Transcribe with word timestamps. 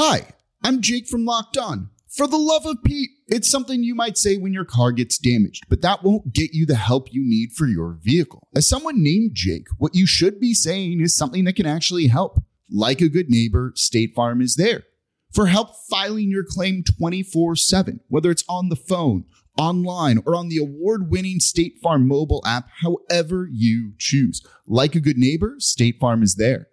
Hi, 0.00 0.28
I'm 0.62 0.80
Jake 0.80 1.08
from 1.08 1.24
Locked 1.24 1.58
On. 1.58 1.90
For 2.08 2.28
the 2.28 2.36
love 2.36 2.64
of 2.66 2.84
Pete, 2.84 3.10
it's 3.26 3.50
something 3.50 3.82
you 3.82 3.96
might 3.96 4.16
say 4.16 4.36
when 4.36 4.52
your 4.52 4.64
car 4.64 4.92
gets 4.92 5.18
damaged, 5.18 5.64
but 5.68 5.80
that 5.82 6.04
won't 6.04 6.32
get 6.32 6.52
you 6.52 6.66
the 6.66 6.76
help 6.76 7.12
you 7.12 7.20
need 7.28 7.50
for 7.56 7.66
your 7.66 7.98
vehicle. 8.00 8.46
As 8.54 8.68
someone 8.68 9.02
named 9.02 9.32
Jake, 9.34 9.66
what 9.76 9.96
you 9.96 10.06
should 10.06 10.38
be 10.38 10.54
saying 10.54 11.00
is 11.00 11.16
something 11.16 11.42
that 11.46 11.56
can 11.56 11.66
actually 11.66 12.06
help. 12.06 12.40
Like 12.70 13.00
a 13.00 13.08
good 13.08 13.28
neighbor, 13.28 13.72
State 13.74 14.14
Farm 14.14 14.40
is 14.40 14.54
there 14.54 14.84
for 15.32 15.46
help 15.46 15.70
filing 15.90 16.30
your 16.30 16.44
claim 16.48 16.84
24 16.84 17.56
7, 17.56 17.98
whether 18.06 18.30
it's 18.30 18.44
on 18.48 18.68
the 18.68 18.76
phone, 18.76 19.24
online, 19.58 20.22
or 20.24 20.36
on 20.36 20.48
the 20.48 20.58
award 20.58 21.10
winning 21.10 21.40
State 21.40 21.80
Farm 21.82 22.06
mobile 22.06 22.44
app, 22.46 22.68
however 22.82 23.48
you 23.50 23.94
choose. 23.98 24.46
Like 24.64 24.94
a 24.94 25.00
good 25.00 25.18
neighbor, 25.18 25.56
State 25.58 25.98
Farm 25.98 26.22
is 26.22 26.36
there. 26.36 26.68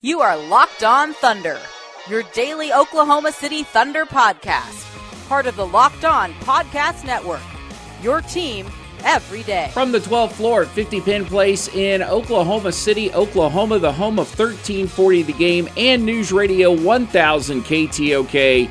You 0.00 0.22
are 0.22 0.38
Locked 0.38 0.82
On 0.82 1.12
Thunder 1.12 1.60
your 2.08 2.22
daily 2.34 2.72
Oklahoma 2.72 3.32
City 3.32 3.62
Thunder 3.62 4.04
podcast. 4.04 4.90
Part 5.26 5.46
of 5.46 5.56
the 5.56 5.66
Locked 5.66 6.04
On 6.04 6.34
Podcast 6.34 7.04
Network. 7.04 7.40
Your 8.02 8.20
team 8.20 8.66
every 9.04 9.42
day. 9.44 9.70
From 9.72 9.90
the 9.90 10.00
12th 10.00 10.32
floor 10.32 10.62
at 10.62 10.68
50 10.68 11.00
Penn 11.00 11.24
Place 11.24 11.68
in 11.68 12.02
Oklahoma 12.02 12.72
City, 12.72 13.10
Oklahoma, 13.14 13.78
the 13.78 13.92
home 13.92 14.18
of 14.18 14.28
1340 14.38 15.22
The 15.22 15.32
Game 15.32 15.68
and 15.78 16.04
News 16.04 16.30
Radio 16.30 16.72
1000 16.72 17.62
KTOK. 17.62 18.70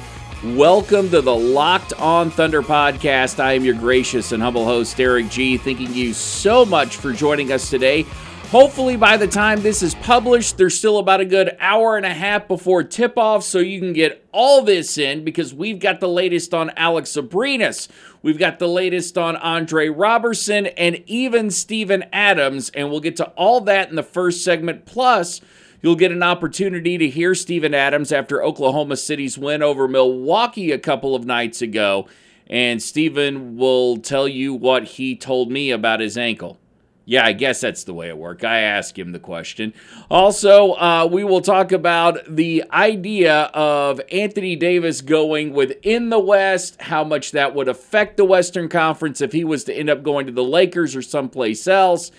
Welcome 0.56 1.10
to 1.10 1.22
the 1.22 1.36
Locked 1.36 1.94
On 1.94 2.30
Thunder 2.30 2.62
podcast. 2.62 3.40
I 3.40 3.54
am 3.54 3.64
your 3.64 3.76
gracious 3.76 4.32
and 4.32 4.44
humble 4.44 4.66
host, 4.66 5.00
Eric 5.00 5.30
G. 5.30 5.58
Thanking 5.58 5.94
you 5.94 6.14
so 6.14 6.66
much 6.66 6.98
for 6.98 7.14
joining 7.14 7.52
us 7.52 7.70
today 7.70 8.06
Hopefully, 8.54 8.96
by 8.96 9.18
the 9.18 9.26
time 9.26 9.64
this 9.64 9.82
is 9.82 9.96
published, 9.96 10.58
there's 10.58 10.78
still 10.78 11.00
about 11.00 11.20
a 11.20 11.26
good 11.26 11.58
hour 11.60 11.98
and 11.98 12.06
a 12.06 12.14
half 12.14 12.48
before 12.48 12.84
tip 12.84 13.18
off, 13.18 13.44
so 13.44 13.58
you 13.58 13.80
can 13.80 13.94
get 13.94 14.24
all 14.32 14.62
this 14.62 14.96
in 15.00 15.24
because 15.24 15.56
we've 15.56 15.80
got 15.80 16.00
the 16.00 16.08
latest 16.08 16.54
on 16.54 16.70
Alex 16.78 17.14
Abrines. 17.14 17.88
We've 18.22 18.38
got 18.38 18.60
the 18.60 18.68
latest 18.68 19.18
on 19.18 19.38
Andre 19.38 19.90
Roberson 19.90 20.68
and 20.68 21.02
even 21.08 21.50
Steven 21.50 22.06
Adams, 22.14 22.70
and 22.76 22.92
we'll 22.92 23.00
get 23.00 23.16
to 23.16 23.26
all 23.30 23.60
that 23.62 23.90
in 23.90 23.96
the 23.96 24.04
first 24.04 24.44
segment. 24.44 24.86
Plus, 24.86 25.42
You'll 25.82 25.96
get 25.96 26.14
an 26.14 26.24
opportunity 26.24 26.98
to 26.98 27.10
hear 27.10 27.36
Steven 27.36 27.74
Adams 27.74 28.14
after 28.14 28.42
Oklahoma 28.42 28.96
City's 28.96 29.38
win 29.38 29.62
over 29.62 29.86
Milwaukee 29.86 30.72
a 30.72 30.80
couple 30.80 31.14
of 31.14 31.26
nights 31.26 31.62
ago. 31.62 32.08
And 32.48 32.82
Steven 32.82 33.58
will 33.58 33.98
tell 33.98 34.26
you 34.26 34.54
what 34.54 34.86
he 34.86 35.18
told 35.18 35.52
me 35.52 35.72
about 35.72 36.00
his 36.00 36.18
ankle. 36.18 36.58
Yeah, 37.06 37.26
I 37.26 37.34
guess 37.34 37.60
that's 37.60 37.84
the 37.84 37.94
way 37.94 38.08
it 38.08 38.18
worked. 38.18 38.46
I 38.46 38.60
asked 38.60 38.98
him 38.98 39.12
the 39.12 39.20
question. 39.20 39.74
Also, 40.10 40.72
uh, 40.74 41.08
we 41.12 41.26
will 41.26 41.42
talk 41.42 41.74
about 41.74 42.20
the 42.34 42.64
idea 42.72 43.44
of 43.54 44.00
Anthony 44.10 44.56
Davis 44.56 45.02
going 45.02 45.52
within 45.52 46.10
the 46.10 46.20
West, 46.20 46.82
how 46.82 47.04
much 47.04 47.32
that 47.32 47.54
would 47.54 47.68
affect 47.68 48.16
the 48.16 48.24
Western 48.24 48.70
Conference 48.70 49.20
if 49.20 49.34
he 49.34 49.44
was 49.44 49.66
to 49.66 49.74
end 49.74 49.90
up 49.90 50.02
going 50.02 50.28
to 50.28 50.32
the 50.32 50.44
Lakers 50.46 50.96
or 50.96 51.02
someplace 51.02 51.68
else, 51.68 52.10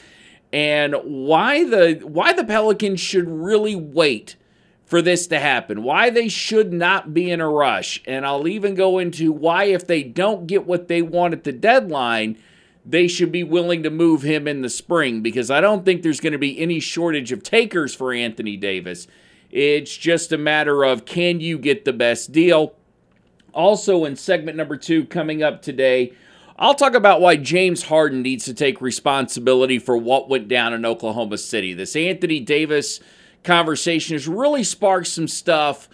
and 0.52 0.94
why 1.02 1.64
the 1.64 2.00
why 2.04 2.34
the 2.34 2.44
Pelicans 2.44 3.00
should 3.00 3.28
really 3.28 3.74
wait 3.74 4.36
for 4.84 5.00
this 5.00 5.26
to 5.28 5.40
happen. 5.40 5.82
Why 5.82 6.10
they 6.10 6.28
should 6.28 6.74
not 6.74 7.14
be 7.14 7.30
in 7.30 7.40
a 7.40 7.48
rush, 7.48 8.02
and 8.06 8.26
I'll 8.26 8.46
even 8.46 8.74
go 8.74 8.98
into 8.98 9.32
why 9.32 9.64
if 9.64 9.86
they 9.86 10.02
don't 10.02 10.46
get 10.46 10.66
what 10.66 10.88
they 10.88 11.00
want 11.00 11.32
at 11.32 11.44
the 11.44 11.52
deadline 11.52 12.36
they 12.84 13.08
should 13.08 13.32
be 13.32 13.44
willing 13.44 13.82
to 13.82 13.90
move 13.90 14.22
him 14.22 14.46
in 14.46 14.62
the 14.62 14.68
spring 14.68 15.22
because 15.22 15.50
I 15.50 15.60
don't 15.60 15.84
think 15.84 16.02
there's 16.02 16.20
going 16.20 16.32
to 16.32 16.38
be 16.38 16.58
any 16.58 16.80
shortage 16.80 17.32
of 17.32 17.42
takers 17.42 17.94
for 17.94 18.12
Anthony 18.12 18.56
Davis. 18.56 19.06
It's 19.50 19.96
just 19.96 20.32
a 20.32 20.38
matter 20.38 20.84
of 20.84 21.04
can 21.04 21.40
you 21.40 21.58
get 21.58 21.84
the 21.84 21.92
best 21.92 22.32
deal? 22.32 22.74
Also, 23.52 24.04
in 24.04 24.16
segment 24.16 24.56
number 24.56 24.76
two 24.76 25.04
coming 25.06 25.42
up 25.42 25.62
today, 25.62 26.12
I'll 26.58 26.74
talk 26.74 26.94
about 26.94 27.20
why 27.20 27.36
James 27.36 27.84
Harden 27.84 28.22
needs 28.22 28.44
to 28.44 28.54
take 28.54 28.80
responsibility 28.80 29.78
for 29.78 29.96
what 29.96 30.28
went 30.28 30.48
down 30.48 30.72
in 30.72 30.84
Oklahoma 30.84 31.38
City. 31.38 31.72
This 31.72 31.96
Anthony 31.96 32.40
Davis 32.40 33.00
conversation 33.42 34.14
has 34.14 34.28
really 34.28 34.64
sparked 34.64 35.06
some 35.06 35.28
stuff 35.28 35.88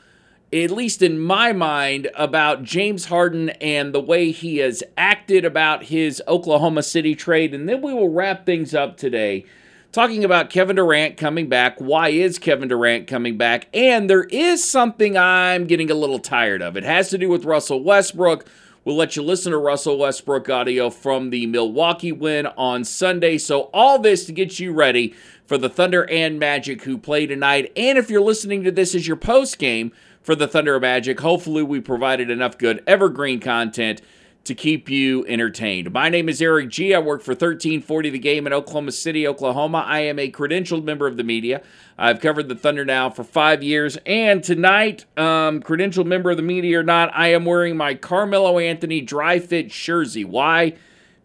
at 0.53 0.71
least 0.71 1.03
in 1.03 1.19
my 1.19 1.53
mind, 1.53 2.09
about 2.16 2.65
James 2.65 3.06
Harden 3.06 3.50
and 3.50 3.94
the 3.94 4.00
way 4.00 4.33
he 4.33 4.59
has 4.59 4.83
acted 4.97 5.44
about 5.44 5.84
his 5.84 6.21
Oklahoma 6.27 6.83
City 6.83 7.15
trade. 7.15 7.55
And 7.55 7.69
then 7.69 7.83
we 7.83 7.94
will 7.94 8.09
wrap 8.09 8.47
things 8.47 8.75
up 8.75 8.97
today 8.97 9.44
talking 9.93 10.25
about 10.25 10.50
Kevin 10.50 10.77
Durant 10.77 11.16
coming 11.16 11.49
back. 11.49 11.78
Why 11.78 12.11
is 12.11 12.38
Kevin 12.38 12.69
Durant 12.69 13.06
coming 13.06 13.37
back? 13.37 13.69
And 13.75 14.09
there 14.09 14.25
is 14.25 14.69
something 14.69 15.16
I'm 15.16 15.66
getting 15.66 15.91
a 15.91 15.94
little 15.94 16.19
tired 16.19 16.62
of. 16.62 16.77
It 16.77 16.84
has 16.84 17.11
to 17.11 17.19
do 17.19 17.28
with 17.28 17.44
Russell 17.44 17.82
Westbrook. 17.82 18.46
We'll 18.85 18.96
let 18.96 19.14
you 19.14 19.23
listen 19.23 19.53
to 19.53 19.58
Russell 19.58 19.99
Westbrook 19.99 20.49
audio 20.49 20.88
from 20.88 21.31
the 21.31 21.46
Milwaukee 21.46 22.12
win 22.12 22.46
on 22.46 22.82
Sunday. 22.85 23.37
So, 23.37 23.69
all 23.75 23.99
this 23.99 24.25
to 24.25 24.32
get 24.32 24.58
you 24.58 24.73
ready 24.73 25.14
for 25.44 25.58
the 25.58 25.69
Thunder 25.69 26.08
and 26.08 26.38
Magic 26.38 26.82
who 26.85 26.96
play 26.96 27.26
tonight. 27.26 27.73
And 27.76 27.99
if 27.99 28.08
you're 28.08 28.23
listening 28.23 28.64
to 28.64 28.70
this 28.70 28.94
as 28.94 29.06
your 29.06 29.17
post 29.17 29.58
game, 29.58 29.93
for 30.22 30.34
the 30.34 30.49
Thunder 30.49 30.76
of 30.76 30.82
Magic. 30.82 31.20
Hopefully, 31.20 31.62
we 31.62 31.81
provided 31.81 32.31
enough 32.31 32.58
good 32.58 32.82
evergreen 32.87 33.40
content 33.40 34.02
to 34.44 34.55
keep 34.55 34.88
you 34.88 35.25
entertained. 35.26 35.93
My 35.93 36.08
name 36.08 36.28
is 36.28 36.40
Eric 36.40 36.70
G. 36.70 36.94
I 36.94 36.99
work 36.99 37.22
for 37.22 37.32
1340 37.32 38.11
The 38.11 38.19
Game 38.19 38.46
in 38.46 38.52
Oklahoma 38.52 38.93
City, 38.93 39.26
Oklahoma. 39.28 39.84
I 39.87 40.00
am 40.00 40.19
a 40.19 40.31
credentialed 40.31 40.82
member 40.82 41.06
of 41.06 41.17
the 41.17 41.25
media. 41.25 41.62
I've 41.99 42.20
covered 42.20 42.49
the 42.49 42.55
Thunder 42.55 42.84
now 42.84 43.11
for 43.11 43.22
five 43.22 43.62
years. 43.62 43.99
And 44.06 44.43
tonight, 44.43 45.05
um, 45.17 45.61
credentialed 45.61 46.06
member 46.06 46.31
of 46.31 46.38
the 46.38 46.43
media 46.43 46.81
or 46.81 46.82
not, 46.82 47.11
I 47.14 47.28
am 47.28 47.44
wearing 47.44 47.76
my 47.76 47.94
Carmelo 47.94 48.58
Anthony 48.58 49.02
dry 49.02 49.38
fit 49.38 49.69
jersey. 49.69 50.25
Why? 50.25 50.75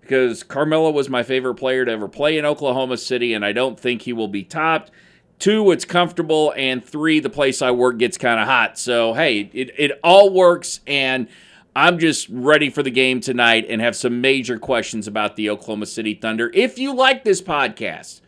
Because 0.01 0.43
Carmelo 0.43 0.91
was 0.91 1.09
my 1.09 1.23
favorite 1.23 1.55
player 1.55 1.85
to 1.85 1.91
ever 1.91 2.07
play 2.07 2.37
in 2.37 2.45
Oklahoma 2.45 2.97
City, 2.97 3.33
and 3.33 3.45
I 3.45 3.53
don't 3.53 3.79
think 3.79 4.03
he 4.03 4.13
will 4.13 4.27
be 4.27 4.43
topped. 4.43 4.91
Two, 5.37 5.71
it's 5.71 5.85
comfortable, 5.85 6.53
and 6.55 6.83
three, 6.83 7.19
the 7.19 7.29
place 7.29 7.61
I 7.61 7.71
work 7.71 7.97
gets 7.97 8.17
kind 8.17 8.39
of 8.39 8.47
hot. 8.47 8.77
So 8.79 9.13
hey, 9.13 9.49
it, 9.53 9.71
it 9.77 9.99
all 10.03 10.31
works, 10.31 10.79
and 10.87 11.27
I'm 11.75 11.99
just 11.99 12.29
ready 12.29 12.69
for 12.69 12.83
the 12.83 12.91
game 12.91 13.19
tonight 13.19 13.65
and 13.67 13.81
have 13.81 13.97
some 13.97 14.21
major 14.21 14.57
questions 14.57 15.07
about 15.07 15.35
the 15.35 15.49
Oklahoma 15.49 15.87
City 15.87 16.13
Thunder. 16.13 16.49
If 16.53 16.79
you 16.79 16.95
like 16.95 17.25
this 17.25 17.41
podcast, 17.41 18.21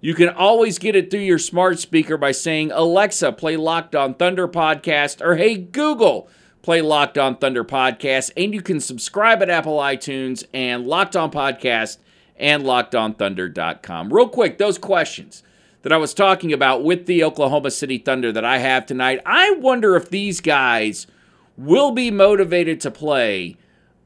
you 0.00 0.14
can 0.14 0.28
always 0.28 0.78
get 0.78 0.94
it 0.94 1.10
through 1.10 1.20
your 1.20 1.38
smart 1.38 1.80
speaker 1.80 2.16
by 2.16 2.30
saying, 2.30 2.70
Alexa, 2.70 3.32
play 3.32 3.56
Locked 3.56 3.96
On 3.96 4.14
Thunder 4.14 4.46
podcast, 4.46 5.20
or 5.20 5.34
hey, 5.34 5.56
Google, 5.56 6.28
play 6.62 6.80
Locked 6.80 7.18
On 7.18 7.36
Thunder 7.36 7.64
podcast. 7.64 8.30
And 8.36 8.54
you 8.54 8.62
can 8.62 8.80
subscribe 8.80 9.42
at 9.42 9.50
Apple 9.50 9.78
iTunes 9.78 10.44
and 10.54 10.86
Locked 10.86 11.16
On 11.16 11.30
Podcast 11.30 11.98
and 12.36 12.64
LockedOnThunder.com. 12.64 14.12
Real 14.12 14.28
quick, 14.28 14.58
those 14.58 14.78
questions 14.78 15.42
that 15.82 15.92
I 15.92 15.96
was 15.96 16.14
talking 16.14 16.52
about 16.52 16.84
with 16.84 17.06
the 17.06 17.22
Oklahoma 17.24 17.70
City 17.70 17.98
Thunder 17.98 18.32
that 18.32 18.44
I 18.44 18.58
have 18.58 18.86
tonight, 18.86 19.20
I 19.26 19.50
wonder 19.52 19.96
if 19.96 20.08
these 20.08 20.40
guys 20.40 21.06
will 21.56 21.90
be 21.90 22.10
motivated 22.10 22.80
to 22.80 22.90
play 22.90 23.56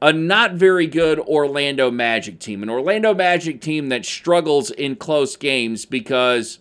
a 0.01 0.13
not 0.13 0.53
very 0.53 0.85
good 0.85 1.19
Orlando 1.19 1.89
Magic 1.89 2.39
team, 2.39 2.61
an 2.61 2.69
Orlando 2.69 3.13
Magic 3.13 3.61
team 3.61 3.89
that 3.89 4.05
struggles 4.05 4.69
in 4.69 4.95
close 4.95 5.35
games 5.35 5.85
because 5.85 6.59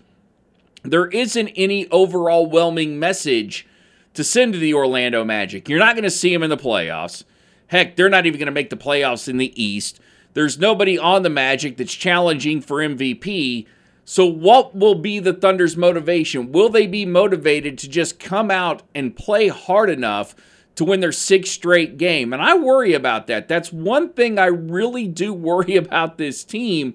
there 0.82 1.08
isn't 1.08 1.48
any 1.48 1.90
overwhelming 1.92 2.98
message 2.98 3.66
to 4.14 4.24
send 4.24 4.54
to 4.54 4.58
the 4.58 4.72
Orlando 4.72 5.24
Magic. 5.24 5.68
You're 5.68 5.78
not 5.78 5.94
going 5.94 6.04
to 6.04 6.10
see 6.10 6.32
them 6.32 6.42
in 6.42 6.50
the 6.50 6.56
playoffs. 6.56 7.24
Heck, 7.68 7.96
they're 7.96 8.08
not 8.08 8.26
even 8.26 8.38
going 8.38 8.46
to 8.46 8.52
make 8.52 8.70
the 8.70 8.76
playoffs 8.76 9.28
in 9.28 9.36
the 9.36 9.62
East. 9.62 10.00
There's 10.32 10.58
nobody 10.58 10.98
on 10.98 11.22
the 11.22 11.30
Magic 11.30 11.76
that's 11.76 11.94
challenging 11.94 12.60
for 12.60 12.78
MVP. 12.78 13.66
So, 14.08 14.24
what 14.24 14.74
will 14.74 14.94
be 14.94 15.18
the 15.18 15.34
Thunder's 15.34 15.76
motivation? 15.76 16.52
Will 16.52 16.70
they 16.70 16.86
be 16.86 17.04
motivated 17.04 17.76
to 17.78 17.88
just 17.88 18.18
come 18.18 18.50
out 18.50 18.82
and 18.94 19.14
play 19.14 19.48
hard 19.48 19.90
enough 19.90 20.34
to 20.76 20.84
win 20.84 21.00
their 21.00 21.12
sixth 21.12 21.52
straight 21.52 21.98
game. 21.98 22.32
And 22.32 22.40
I 22.40 22.54
worry 22.54 22.92
about 22.92 23.26
that. 23.26 23.48
That's 23.48 23.72
one 23.72 24.10
thing 24.10 24.38
I 24.38 24.46
really 24.46 25.08
do 25.08 25.32
worry 25.32 25.76
about 25.76 26.18
this 26.18 26.44
team 26.44 26.94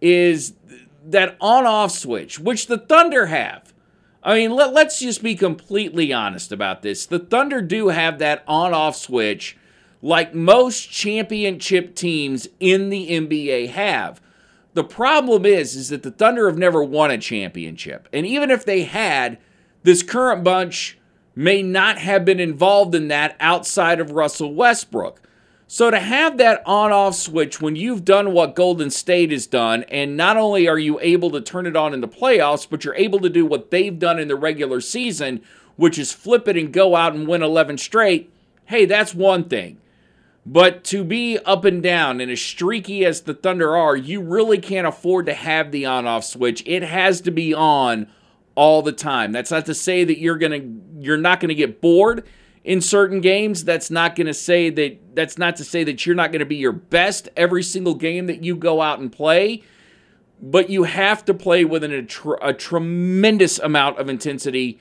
is 0.00 0.54
that 1.04 1.36
on-off 1.40 1.90
switch, 1.90 2.38
which 2.38 2.68
the 2.68 2.78
Thunder 2.78 3.26
have. 3.26 3.72
I 4.22 4.34
mean, 4.34 4.52
let, 4.52 4.76
us 4.76 5.00
just 5.00 5.22
be 5.22 5.34
completely 5.34 6.12
honest 6.12 6.52
about 6.52 6.82
this. 6.82 7.06
The 7.06 7.18
Thunder 7.18 7.60
do 7.60 7.88
have 7.88 8.20
that 8.20 8.44
on-off 8.46 8.94
switch 8.94 9.56
like 10.00 10.34
most 10.34 10.90
championship 10.90 11.94
teams 11.96 12.48
in 12.60 12.88
the 12.88 13.10
NBA 13.10 13.70
have. 13.70 14.20
The 14.74 14.84
problem 14.84 15.44
is 15.44 15.76
is 15.76 15.90
that 15.90 16.02
the 16.02 16.10
Thunder 16.10 16.48
have 16.48 16.58
never 16.58 16.82
won 16.82 17.10
a 17.10 17.18
championship. 17.18 18.08
And 18.12 18.26
even 18.26 18.50
if 18.50 18.64
they 18.64 18.84
had, 18.84 19.38
this 19.82 20.02
current 20.02 20.44
bunch 20.44 20.98
may 21.34 21.62
not 21.62 21.98
have 21.98 22.24
been 22.24 22.40
involved 22.40 22.94
in 22.94 23.08
that 23.08 23.36
outside 23.40 24.00
of 24.00 24.12
Russell 24.12 24.54
Westbrook. 24.54 25.20
So 25.66 25.90
to 25.90 25.98
have 25.98 26.36
that 26.36 26.62
on 26.66 26.92
off 26.92 27.14
switch 27.14 27.60
when 27.60 27.76
you've 27.76 28.04
done 28.04 28.32
what 28.32 28.54
Golden 28.54 28.90
State 28.90 29.30
has 29.30 29.46
done, 29.46 29.84
and 29.84 30.18
not 30.18 30.36
only 30.36 30.68
are 30.68 30.78
you 30.78 31.00
able 31.00 31.30
to 31.30 31.40
turn 31.40 31.66
it 31.66 31.76
on 31.76 31.94
in 31.94 32.02
the 32.02 32.08
playoffs, 32.08 32.66
but 32.68 32.84
you're 32.84 32.94
able 32.94 33.20
to 33.20 33.30
do 33.30 33.46
what 33.46 33.70
they've 33.70 33.98
done 33.98 34.18
in 34.18 34.28
the 34.28 34.36
regular 34.36 34.82
season, 34.82 35.40
which 35.76 35.98
is 35.98 36.12
flip 36.12 36.46
it 36.46 36.58
and 36.58 36.74
go 36.74 36.94
out 36.94 37.14
and 37.14 37.26
win 37.26 37.42
11 37.42 37.78
straight, 37.78 38.30
hey, 38.66 38.84
that's 38.84 39.14
one 39.14 39.44
thing. 39.44 39.78
But 40.44 40.82
to 40.84 41.04
be 41.04 41.38
up 41.38 41.64
and 41.64 41.82
down 41.82 42.20
and 42.20 42.30
as 42.30 42.40
streaky 42.40 43.04
as 43.04 43.22
the 43.22 43.34
Thunder 43.34 43.76
are, 43.76 43.96
you 43.96 44.20
really 44.20 44.58
can't 44.58 44.86
afford 44.86 45.26
to 45.26 45.34
have 45.34 45.70
the 45.70 45.86
on 45.86 46.06
off 46.06 46.24
switch. 46.24 46.64
It 46.66 46.82
has 46.82 47.20
to 47.22 47.30
be 47.30 47.54
on 47.54 48.08
all 48.56 48.82
the 48.82 48.92
time. 48.92 49.30
That's 49.32 49.52
not 49.52 49.66
to 49.66 49.74
say 49.74 50.04
that 50.04 50.18
you're 50.18 50.38
going 50.38 50.52
to 50.52 51.02
you're 51.02 51.16
not 51.16 51.40
going 51.40 51.50
to 51.50 51.54
get 51.54 51.80
bored 51.80 52.24
in 52.64 52.80
certain 52.80 53.20
games. 53.20 53.64
That's 53.64 53.90
not 53.90 54.16
going 54.16 54.26
to 54.26 54.34
say 54.34 54.68
that 54.70 55.14
that's 55.14 55.38
not 55.38 55.56
to 55.56 55.64
say 55.64 55.84
that 55.84 56.04
you're 56.04 56.16
not 56.16 56.32
going 56.32 56.40
to 56.40 56.46
be 56.46 56.56
your 56.56 56.72
best 56.72 57.28
every 57.36 57.62
single 57.62 57.94
game 57.94 58.26
that 58.26 58.42
you 58.42 58.56
go 58.56 58.80
out 58.80 58.98
and 58.98 59.12
play. 59.12 59.62
But 60.44 60.70
you 60.70 60.82
have 60.82 61.24
to 61.26 61.34
play 61.34 61.64
with 61.64 61.84
an, 61.84 61.92
a, 61.92 62.02
tr- 62.02 62.34
a 62.42 62.52
tremendous 62.52 63.60
amount 63.60 63.98
of 63.98 64.08
intensity 64.08 64.80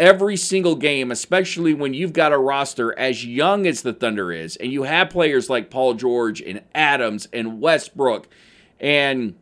every 0.00 0.36
single 0.36 0.74
game, 0.74 1.12
especially 1.12 1.74
when 1.74 1.94
you've 1.94 2.12
got 2.12 2.32
a 2.32 2.38
roster 2.38 2.98
as 2.98 3.24
young 3.24 3.66
as 3.66 3.82
the 3.82 3.92
Thunder 3.92 4.32
is, 4.32 4.56
and 4.56 4.72
you 4.72 4.82
have 4.82 5.10
players 5.10 5.48
like 5.48 5.70
Paul 5.70 5.94
George 5.94 6.40
and 6.40 6.62
Adams 6.74 7.28
and 7.32 7.60
Westbrook 7.60 8.26
and 8.80 9.34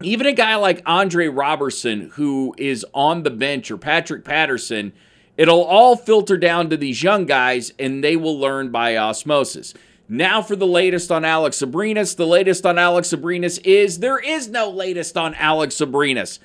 even 0.00 0.26
a 0.26 0.32
guy 0.32 0.54
like 0.54 0.82
Andre 0.86 1.26
Roberson, 1.26 2.10
who 2.14 2.54
is 2.56 2.86
on 2.94 3.24
the 3.24 3.30
bench, 3.30 3.70
or 3.70 3.76
Patrick 3.76 4.24
Patterson, 4.24 4.92
it'll 5.36 5.64
all 5.64 5.96
filter 5.96 6.36
down 6.36 6.70
to 6.70 6.76
these 6.76 7.02
young 7.02 7.26
guys 7.26 7.72
and 7.78 8.02
they 8.02 8.16
will 8.16 8.38
learn 8.38 8.70
by 8.70 8.96
osmosis. 8.96 9.74
Now, 10.08 10.40
for 10.40 10.56
the 10.56 10.66
latest 10.66 11.10
on 11.10 11.24
Alex 11.24 11.58
Abrines. 11.58 12.16
The 12.16 12.26
latest 12.26 12.64
on 12.64 12.78
Alex 12.78 13.08
Abrines 13.08 13.60
is 13.64 13.98
there 13.98 14.18
is 14.18 14.48
no 14.48 14.70
latest 14.70 15.18
on 15.18 15.34
Alex 15.34 15.76
Abrines. 15.76 16.38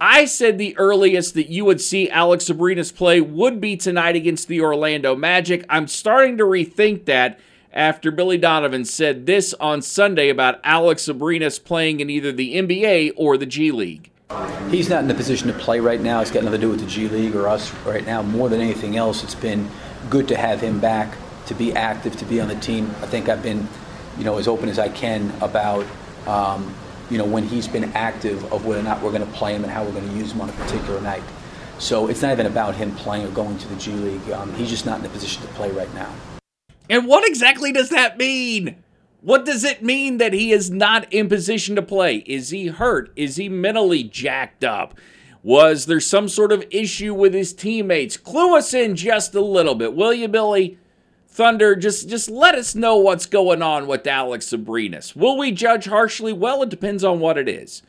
I 0.00 0.24
said 0.24 0.58
the 0.58 0.76
earliest 0.76 1.34
that 1.34 1.48
you 1.48 1.64
would 1.64 1.80
see 1.80 2.10
Alex 2.10 2.46
Abrines 2.46 2.94
play 2.94 3.20
would 3.20 3.60
be 3.60 3.76
tonight 3.76 4.16
against 4.16 4.48
the 4.48 4.60
Orlando 4.60 5.14
Magic. 5.14 5.64
I'm 5.68 5.86
starting 5.86 6.36
to 6.38 6.44
rethink 6.44 7.04
that 7.04 7.38
after 7.72 8.10
Billy 8.10 8.38
Donovan 8.38 8.84
said 8.84 9.26
this 9.26 9.54
on 9.54 9.82
Sunday 9.82 10.28
about 10.28 10.60
Alex 10.64 11.06
Abrines 11.06 11.62
playing 11.62 12.00
in 12.00 12.10
either 12.10 12.32
the 12.32 12.54
NBA 12.54 13.12
or 13.16 13.36
the 13.36 13.46
G 13.46 13.70
League. 13.70 14.10
He's 14.70 14.88
not 14.88 15.00
in 15.02 15.08
the 15.08 15.14
position 15.14 15.48
to 15.48 15.54
play 15.54 15.80
right 15.80 16.00
now. 16.00 16.20
It's 16.20 16.30
got 16.30 16.44
nothing 16.44 16.60
to 16.60 16.66
do 16.66 16.70
with 16.70 16.80
the 16.80 16.86
G 16.86 17.08
League 17.08 17.36
or 17.36 17.48
us 17.48 17.72
right 17.84 18.04
now. 18.04 18.22
More 18.22 18.48
than 18.48 18.60
anything 18.60 18.96
else, 18.96 19.22
it's 19.22 19.34
been 19.34 19.68
good 20.10 20.26
to 20.28 20.36
have 20.36 20.60
him 20.60 20.80
back, 20.80 21.16
to 21.46 21.54
be 21.54 21.72
active, 21.72 22.16
to 22.16 22.24
be 22.24 22.40
on 22.40 22.48
the 22.48 22.56
team. 22.56 22.90
I 23.00 23.06
think 23.06 23.28
I've 23.28 23.42
been, 23.42 23.68
you 24.18 24.24
know, 24.24 24.38
as 24.38 24.48
open 24.48 24.68
as 24.68 24.78
I 24.78 24.88
can 24.88 25.32
about, 25.40 25.86
um, 26.26 26.74
you 27.10 27.18
know, 27.18 27.24
when 27.24 27.46
he's 27.46 27.68
been 27.68 27.84
active 27.92 28.52
of 28.52 28.64
whether 28.64 28.80
or 28.80 28.84
not 28.84 29.02
we're 29.02 29.12
going 29.12 29.24
to 29.24 29.32
play 29.32 29.54
him 29.54 29.62
and 29.62 29.72
how 29.72 29.84
we're 29.84 29.92
going 29.92 30.08
to 30.08 30.16
use 30.16 30.32
him 30.32 30.40
on 30.40 30.48
a 30.48 30.52
particular 30.52 31.00
night. 31.00 31.22
So 31.78 32.06
it's 32.08 32.22
not 32.22 32.32
even 32.32 32.46
about 32.46 32.74
him 32.74 32.94
playing 32.94 33.26
or 33.26 33.30
going 33.30 33.58
to 33.58 33.68
the 33.68 33.76
G 33.76 33.92
League. 33.92 34.30
Um, 34.30 34.52
he's 34.54 34.70
just 34.70 34.86
not 34.86 35.00
in 35.00 35.06
a 35.06 35.08
position 35.08 35.42
to 35.42 35.48
play 35.48 35.70
right 35.70 35.92
now. 35.94 36.12
And 36.88 37.06
what 37.06 37.26
exactly 37.26 37.72
does 37.72 37.90
that 37.90 38.18
mean? 38.18 38.76
What 39.20 39.44
does 39.44 39.64
it 39.64 39.82
mean 39.82 40.18
that 40.18 40.34
he 40.34 40.52
is 40.52 40.70
not 40.70 41.10
in 41.12 41.28
position 41.28 41.76
to 41.76 41.82
play? 41.82 42.16
Is 42.26 42.50
he 42.50 42.66
hurt? 42.66 43.10
Is 43.16 43.36
he 43.36 43.48
mentally 43.48 44.04
jacked 44.04 44.64
up? 44.64 44.94
Was 45.42 45.86
there 45.86 46.00
some 46.00 46.28
sort 46.28 46.52
of 46.52 46.64
issue 46.70 47.14
with 47.14 47.34
his 47.34 47.52
teammates? 47.52 48.16
Clue 48.16 48.56
us 48.56 48.72
in 48.72 48.96
just 48.96 49.34
a 49.34 49.40
little 49.40 49.74
bit, 49.74 49.94
will 49.94 50.12
you, 50.12 50.28
Billy? 50.28 50.78
Thunder, 51.34 51.74
just 51.74 52.08
just 52.08 52.30
let 52.30 52.54
us 52.54 52.76
know 52.76 52.96
what's 52.96 53.26
going 53.26 53.60
on 53.60 53.88
with 53.88 54.06
Alex 54.06 54.46
Abrines. 54.50 55.16
Will 55.16 55.36
we 55.36 55.50
judge 55.50 55.86
harshly? 55.86 56.32
Well, 56.32 56.62
it 56.62 56.68
depends 56.68 57.02
on 57.02 57.18
what 57.18 57.36
it 57.36 57.48
is. 57.48 57.82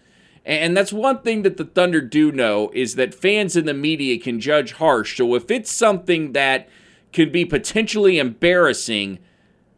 And 0.43 0.75
that's 0.75 0.91
one 0.91 1.19
thing 1.21 1.43
that 1.43 1.57
the 1.57 1.65
Thunder 1.65 2.01
do 2.01 2.31
know 2.31 2.71
is 2.73 2.95
that 2.95 3.13
fans 3.13 3.55
in 3.55 3.65
the 3.65 3.73
media 3.73 4.19
can 4.19 4.39
judge 4.39 4.73
harsh. 4.73 5.17
So 5.17 5.35
if 5.35 5.51
it's 5.51 5.71
something 5.71 6.33
that 6.33 6.67
could 7.13 7.31
be 7.31 7.45
potentially 7.45 8.17
embarrassing, 8.17 9.19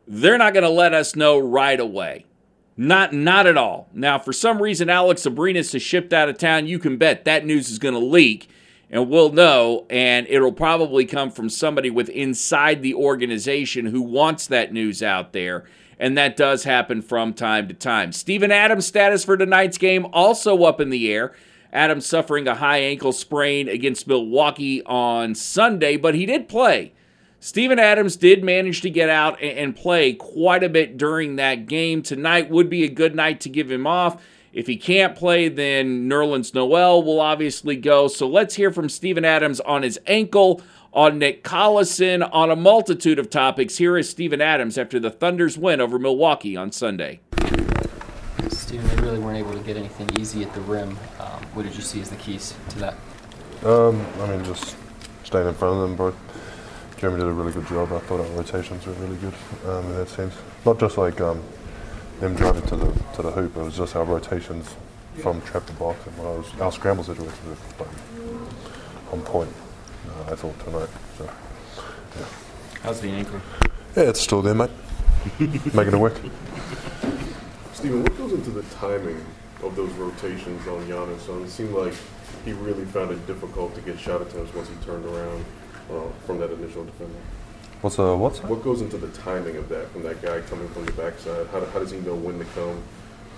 they're 0.07 0.37
not 0.37 0.53
going 0.53 0.63
to 0.63 0.69
let 0.69 0.93
us 0.93 1.15
know 1.15 1.37
right 1.37 1.79
away. 1.79 2.25
Not 2.77 3.11
not 3.11 3.47
at 3.47 3.57
all. 3.57 3.89
Now, 3.91 4.17
for 4.17 4.31
some 4.31 4.61
reason, 4.61 4.89
Alex 4.89 5.23
Abrines 5.23 5.75
is 5.75 5.81
shipped 5.81 6.13
out 6.13 6.29
of 6.29 6.37
town. 6.37 6.67
You 6.67 6.79
can 6.79 6.95
bet 6.95 7.25
that 7.25 7.45
news 7.45 7.69
is 7.69 7.79
going 7.79 7.95
to 7.95 7.99
leak, 7.99 8.49
and 8.89 9.09
we'll 9.09 9.31
know. 9.31 9.85
And 9.89 10.27
it'll 10.29 10.51
probably 10.51 11.05
come 11.05 11.31
from 11.31 11.49
somebody 11.49 11.89
with 11.89 12.09
inside 12.09 12.81
the 12.81 12.93
organization 12.93 13.87
who 13.87 14.01
wants 14.01 14.47
that 14.47 14.73
news 14.73 15.03
out 15.03 15.33
there. 15.33 15.65
And 15.99 16.17
that 16.17 16.37
does 16.37 16.63
happen 16.63 17.01
from 17.01 17.33
time 17.33 17.67
to 17.67 17.73
time. 17.73 18.11
Steven 18.11 18.51
Adams' 18.51 18.85
status 18.85 19.23
for 19.23 19.35
tonight's 19.35 19.77
game 19.77 20.05
also 20.13 20.63
up 20.63 20.79
in 20.79 20.89
the 20.89 21.11
air. 21.11 21.33
Adams 21.73 22.05
suffering 22.05 22.47
a 22.47 22.55
high 22.55 22.79
ankle 22.79 23.11
sprain 23.11 23.67
against 23.67 24.07
Milwaukee 24.07 24.83
on 24.83 25.35
Sunday, 25.35 25.97
but 25.97 26.15
he 26.15 26.25
did 26.25 26.47
play. 26.47 26.93
Steven 27.39 27.77
Adams 27.77 28.15
did 28.15 28.43
manage 28.43 28.81
to 28.81 28.89
get 28.89 29.09
out 29.09 29.41
and 29.41 29.75
play 29.75 30.13
quite 30.13 30.63
a 30.63 30.69
bit 30.69 30.97
during 30.97 31.35
that 31.35 31.67
game. 31.67 32.01
Tonight 32.01 32.49
would 32.49 32.69
be 32.69 32.83
a 32.83 32.89
good 32.89 33.15
night 33.15 33.41
to 33.41 33.49
give 33.49 33.69
him 33.69 33.85
off. 33.85 34.21
If 34.57 34.65
he 34.65 34.75
can't 34.75 35.15
play, 35.15 35.49
then 35.49 36.09
Nerlens 36.09 36.51
Noel 36.55 37.03
will 37.03 37.21
obviously 37.21 37.75
go. 37.75 38.07
So 38.07 38.27
let's 38.27 38.55
hear 38.55 38.71
from 38.71 38.89
Steven 38.89 39.23
Adams 39.23 39.59
on 39.59 39.83
his 39.83 39.99
ankle, 40.07 40.63
on 40.91 41.19
Nick 41.19 41.43
Collison, 41.43 42.27
on 42.33 42.49
a 42.49 42.55
multitude 42.55 43.19
of 43.19 43.29
topics. 43.29 43.77
Here 43.77 43.99
is 43.99 44.09
Steven 44.09 44.41
Adams 44.41 44.79
after 44.79 44.99
the 44.99 45.11
Thunder's 45.11 45.59
win 45.59 45.79
over 45.79 45.99
Milwaukee 45.99 46.57
on 46.57 46.71
Sunday. 46.71 47.19
Steven, 48.49 48.87
they 48.87 48.95
really 49.03 49.19
weren't 49.19 49.37
able 49.37 49.53
to 49.53 49.59
get 49.59 49.77
anything 49.77 50.09
easy 50.19 50.41
at 50.41 50.51
the 50.55 50.61
rim. 50.61 50.97
Um, 51.19 51.43
what 51.53 51.61
did 51.61 51.75
you 51.75 51.83
see 51.83 52.01
as 52.01 52.09
the 52.09 52.15
keys 52.15 52.55
to 52.69 52.79
that? 52.79 52.95
Um, 53.63 54.03
I 54.21 54.25
mean, 54.25 54.43
just 54.43 54.75
staying 55.23 55.47
in 55.47 55.53
front 55.53 55.75
of 55.75 55.81
them, 55.81 55.95
but 55.95 56.15
Jeremy 56.99 57.19
did 57.19 57.27
a 57.27 57.31
really 57.31 57.51
good 57.51 57.67
job. 57.67 57.93
I 57.93 57.99
thought 57.99 58.21
our 58.21 58.35
rotations 58.35 58.87
were 58.87 58.93
really 58.93 59.17
good 59.17 59.35
um, 59.67 59.85
in 59.85 59.97
that 59.97 60.09
sense. 60.09 60.33
Not 60.65 60.79
just 60.79 60.97
like 60.97 61.21
um, 61.21 61.43
them 62.19 62.35
driving 62.35 62.63
to 62.63 62.75
the 62.75 62.91
to 63.15 63.21
the 63.21 63.31
hoop. 63.31 63.55
It 63.55 63.63
was 63.63 63.77
just 63.77 63.95
our 63.95 64.05
rotations 64.05 64.75
from 65.21 65.41
trap 65.41 65.65
to 65.65 65.73
box 65.73 66.05
and 66.05 66.17
was, 66.17 66.59
our 66.59 66.71
scramble 66.71 67.03
situations 67.03 67.37
were 67.45 67.85
like, 67.85 67.93
on 69.11 69.21
point. 69.21 69.53
Uh, 70.07 70.31
I 70.31 70.35
thought 70.35 70.59
tonight. 70.59 70.89
So, 71.17 71.25
yeah. 71.25 72.25
How's 72.83 73.01
the 73.01 73.09
ankle? 73.09 73.41
Yeah, 73.95 74.03
it's 74.03 74.21
still 74.21 74.41
there, 74.41 74.53
mate. 74.53 74.69
Making 75.39 75.93
it 75.93 75.97
work. 75.97 76.19
Steven, 77.73 78.03
what 78.03 78.17
goes 78.17 78.33
into 78.33 78.51
the 78.51 78.63
timing 78.75 79.23
of 79.63 79.75
those 79.75 79.91
rotations 79.93 80.67
on 80.67 80.85
Giannis? 80.85 81.29
Um, 81.29 81.43
it 81.43 81.49
seemed 81.49 81.73
like 81.73 81.93
he 82.45 82.53
really 82.53 82.85
found 82.85 83.11
it 83.11 83.25
difficult 83.27 83.75
to 83.75 83.81
get 83.81 83.99
shot 83.99 84.21
attempts 84.21 84.53
once 84.53 84.69
he 84.69 84.75
turned 84.85 85.05
around 85.05 85.45
uh, 85.91 86.01
from 86.25 86.39
that 86.39 86.51
initial 86.51 86.85
defender. 86.85 87.19
What's 87.81 87.99
uh 87.99 88.15
what's 88.15 88.41
What 88.43 88.63
goes 88.63 88.81
into 88.81 88.97
the 88.97 89.09
timing 89.09 89.55
of 89.55 89.69
that 89.69 89.91
from 89.91 90.01
that 90.01 90.19
guy 90.21 90.41
coming 90.41 90.67
from 90.69 90.85
the 90.85 90.91
backside? 90.93 91.45
How, 91.47 91.63
how 91.65 91.79
does 91.79 91.91
he 91.91 91.99
know 91.99 92.15
when 92.15 92.39
to 92.39 92.45
come 92.45 92.81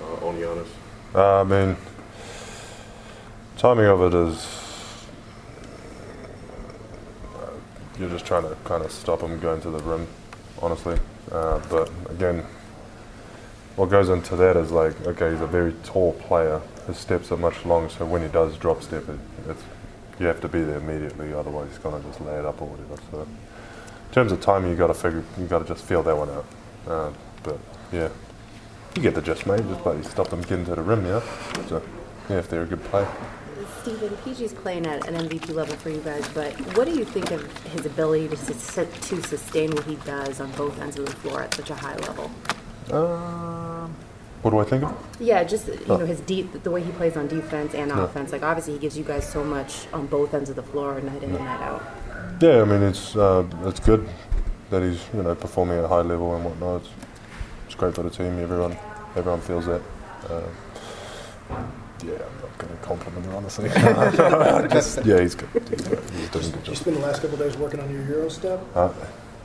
uh, 0.02 0.26
on 0.28 0.38
Giannis? 0.38 0.68
Uh, 1.14 1.42
I 1.42 1.44
mean, 1.44 1.76
timing 3.58 3.88
of 3.88 4.02
it 4.02 4.14
is 4.14 4.48
uh, 7.36 7.52
you're 8.00 8.10
just 8.10 8.26
trying 8.26 8.44
to 8.44 8.56
kind 8.64 8.86
of 8.86 8.92
stop 8.94 9.22
him 9.22 9.40
going 9.40 9.60
to 9.62 9.72
the 9.72 9.80
rim, 9.80 10.08
honestly. 10.62 10.98
Uh, 11.30 11.60
but 11.70 11.92
again, 12.10 12.46
what 13.76 13.90
goes 13.90 14.08
into 14.08 14.38
that 14.38 14.56
is 14.56 14.72
like, 14.72 15.00
okay, 15.06 15.32
he's 15.32 15.42
a 15.42 15.48
very 15.48 15.74
tall 15.84 16.14
player. 16.14 16.62
His 16.88 16.98
steps 16.98 17.30
are 17.34 17.38
much 17.38 17.66
longer, 17.66 17.90
so 17.90 18.06
when 18.06 18.22
he 18.22 18.30
does 18.30 18.58
drop 18.58 18.84
step, 18.84 19.08
it, 19.10 19.20
it's 19.50 19.64
you 20.18 20.28
have 20.28 20.40
to 20.42 20.48
be 20.48 20.62
there 20.62 20.78
immediately. 20.78 21.34
Otherwise, 21.34 21.70
he's 21.70 21.78
gonna 21.78 22.02
just 22.04 22.22
lay 22.22 22.36
it 22.36 22.46
up 22.46 22.62
or 22.62 22.70
whatever. 22.70 23.02
So, 23.12 23.28
in 24.10 24.14
terms 24.14 24.32
of 24.32 24.42
timing, 24.42 24.72
you 24.72 24.78
got 24.78 24.88
to 24.88 24.94
figure, 24.96 25.24
you 25.38 25.46
got 25.46 25.60
to 25.60 25.66
just 25.66 25.86
feel 25.86 26.02
that 26.02 26.18
one 26.18 26.30
out. 26.30 26.46
Uh, 26.88 27.12
but 27.44 27.60
yeah. 27.92 28.10
You 28.96 29.04
get 29.04 29.14
the 29.14 29.22
gist, 29.22 29.46
mate. 29.46 29.62
Just 29.68 29.84
bloody 29.84 30.04
stop 30.04 30.30
them 30.30 30.42
getting 30.42 30.66
to 30.66 30.76
the 30.76 30.82
rim, 30.82 31.06
yeah. 31.06 31.22
So, 31.68 31.82
yeah, 32.28 32.38
if 32.38 32.50
they're 32.50 32.64
a 32.64 32.66
good 32.66 32.84
player. 32.86 33.08
Steven, 33.82 34.10
PG's 34.18 34.54
playing 34.54 34.88
at 34.88 35.08
an 35.08 35.14
MVP 35.14 35.54
level 35.54 35.76
for 35.76 35.90
you 35.90 36.02
guys, 36.02 36.28
but 36.34 36.54
what 36.76 36.86
do 36.86 36.98
you 36.98 37.06
think 37.06 37.30
of 37.32 37.56
his 37.68 37.86
ability 37.86 38.28
to, 38.30 38.36
to 38.36 39.22
sustain 39.24 39.72
what 39.72 39.86
he 39.86 39.96
does 39.98 40.42
on 40.42 40.52
both 40.54 40.80
ends 40.82 40.98
of 40.98 41.06
the 41.06 41.12
floor 41.12 41.44
at 41.44 41.54
such 41.54 41.70
a 41.70 41.76
high 41.76 41.96
level? 41.98 42.32
Um, 42.92 43.69
what 44.42 44.52
do 44.52 44.60
I 44.60 44.64
think 44.64 44.84
of? 44.84 44.94
Yeah, 45.20 45.44
just 45.44 45.68
you 45.68 45.80
Oh. 45.90 45.98
know 45.98 46.06
his 46.06 46.20
deep, 46.22 46.64
the 46.64 46.72
way 46.72 46.82
he 46.82 46.92
plays 46.94 47.16
on 47.18 47.28
defense 47.28 47.74
and 47.74 47.90
Yeah. 47.90 48.04
offense. 48.04 48.32
Like 48.32 48.44
obviously, 48.44 48.74
he 48.74 48.80
gives 48.80 48.98
you 48.98 49.04
guys 49.04 49.28
so 49.28 49.44
much 49.44 49.88
on 49.94 50.08
both 50.08 50.34
ends 50.34 50.50
of 50.50 50.56
the 50.56 50.64
floor, 50.64 51.00
night 51.02 51.24
in 51.24 51.36
and 51.36 51.44
night 51.46 51.62
out. 51.62 51.84
Yeah, 52.42 52.62
I 52.62 52.66
mean 52.66 52.82
it's 52.84 53.16
uh, 53.16 53.44
it's 53.66 53.80
good 53.80 54.08
that 54.70 54.82
he's 54.84 55.02
you 55.14 55.24
know 55.24 55.36
performing 55.36 55.78
at 55.80 55.86
a 55.86 55.88
high 55.88 56.02
level 56.02 56.36
and 56.36 56.46
whatnot. 56.46 56.82
It's, 56.82 56.90
it's 57.66 57.76
great 57.76 57.96
for 57.96 58.04
the 58.04 58.10
team. 58.10 58.40
Everyone 58.40 58.78
everyone 59.16 59.42
feels 59.42 59.66
that. 59.66 59.82
Uh, 60.30 60.42
yeah, 62.06 62.14
I'm 62.14 62.42
not 62.42 62.58
going 62.58 62.72
to 62.78 62.80
compliment 62.82 63.26
him 63.26 63.36
honestly. 63.36 63.70
Just, 64.70 65.04
yeah, 65.06 65.20
he's 65.20 65.36
good. 65.36 65.50
He's, 65.70 65.82
good. 65.82 66.00
he's 66.12 66.30
doing 66.30 66.46
a 66.46 66.50
good 66.50 66.64
Did 66.64 66.68
you 66.68 66.74
job. 66.74 66.76
spend 66.78 66.96
the 66.96 67.02
last 67.02 67.22
couple 67.22 67.34
of 67.34 67.40
days 67.40 67.58
working 67.58 67.80
on 67.82 67.92
your 67.92 68.04
Euro 68.06 68.30
step? 68.30 68.62
I 68.76 68.90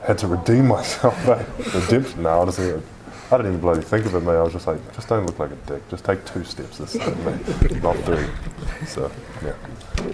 had 0.07 0.19
to 0.19 0.29
redeem 0.29 0.69
myself, 0.69 1.17
mate. 1.27 1.75
Redemption. 1.75 2.23
No, 2.23 2.41
honestly, 2.41 2.81
I 3.31 3.37
didn't 3.39 3.53
even 3.53 3.61
bloody 3.61 3.81
think 3.81 4.05
of 4.07 4.15
it, 4.15 4.21
mate. 4.21 4.33
I 4.33 4.43
was 4.43 4.53
just 4.53 4.67
like, 4.67 4.95
just 4.95 5.09
don't 5.09 5.27
look 5.27 5.39
like 5.39 5.51
a 5.51 5.57
dick. 5.67 5.89
Just 5.89 6.05
take 6.05 6.25
two 6.27 6.45
steps 6.45 6.79
this 6.79 6.93
time, 6.97 7.25
mate, 7.25 7.83
not 7.83 7.97
three. 7.99 8.27
So 8.87 9.11
yeah, 9.43 9.55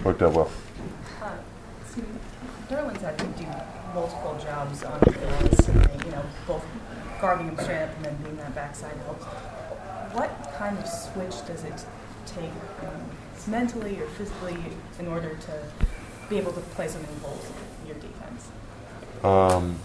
worked 0.03 0.21
out 0.21 0.33
well. 0.33 0.49
Uh, 1.21 1.31
Steven, 1.85 2.19
Nerlens' 2.69 3.01
had 3.01 3.17
to 3.19 3.25
do 3.25 3.45
multiple 3.93 4.37
jobs 4.41 4.83
on 4.83 4.99
the 5.01 5.91
and, 5.91 6.05
you 6.05 6.11
know, 6.11 6.23
both 6.47 6.65
guarding 7.19 7.49
him 7.49 7.57
straight 7.57 7.83
up 7.83 7.95
and 7.97 8.05
then 8.05 8.15
being 8.23 8.37
that 8.37 8.55
backside 8.55 8.95
help. 9.05 9.21
What 10.13 10.53
kind 10.57 10.77
of 10.77 10.87
switch 10.87 11.45
does 11.45 11.63
it 11.63 11.85
take 12.25 12.49
um, 12.81 13.01
mentally 13.47 13.99
or 13.99 14.07
physically 14.07 14.57
in 14.99 15.07
order 15.07 15.35
to 15.35 15.63
be 16.29 16.37
able 16.37 16.53
to 16.53 16.61
play 16.61 16.87
so 16.87 16.99
many 16.99 17.13
holes 17.21 17.51
in 17.81 17.87
your 17.87 17.97
defense? 17.97 18.49
Um, 19.23 19.75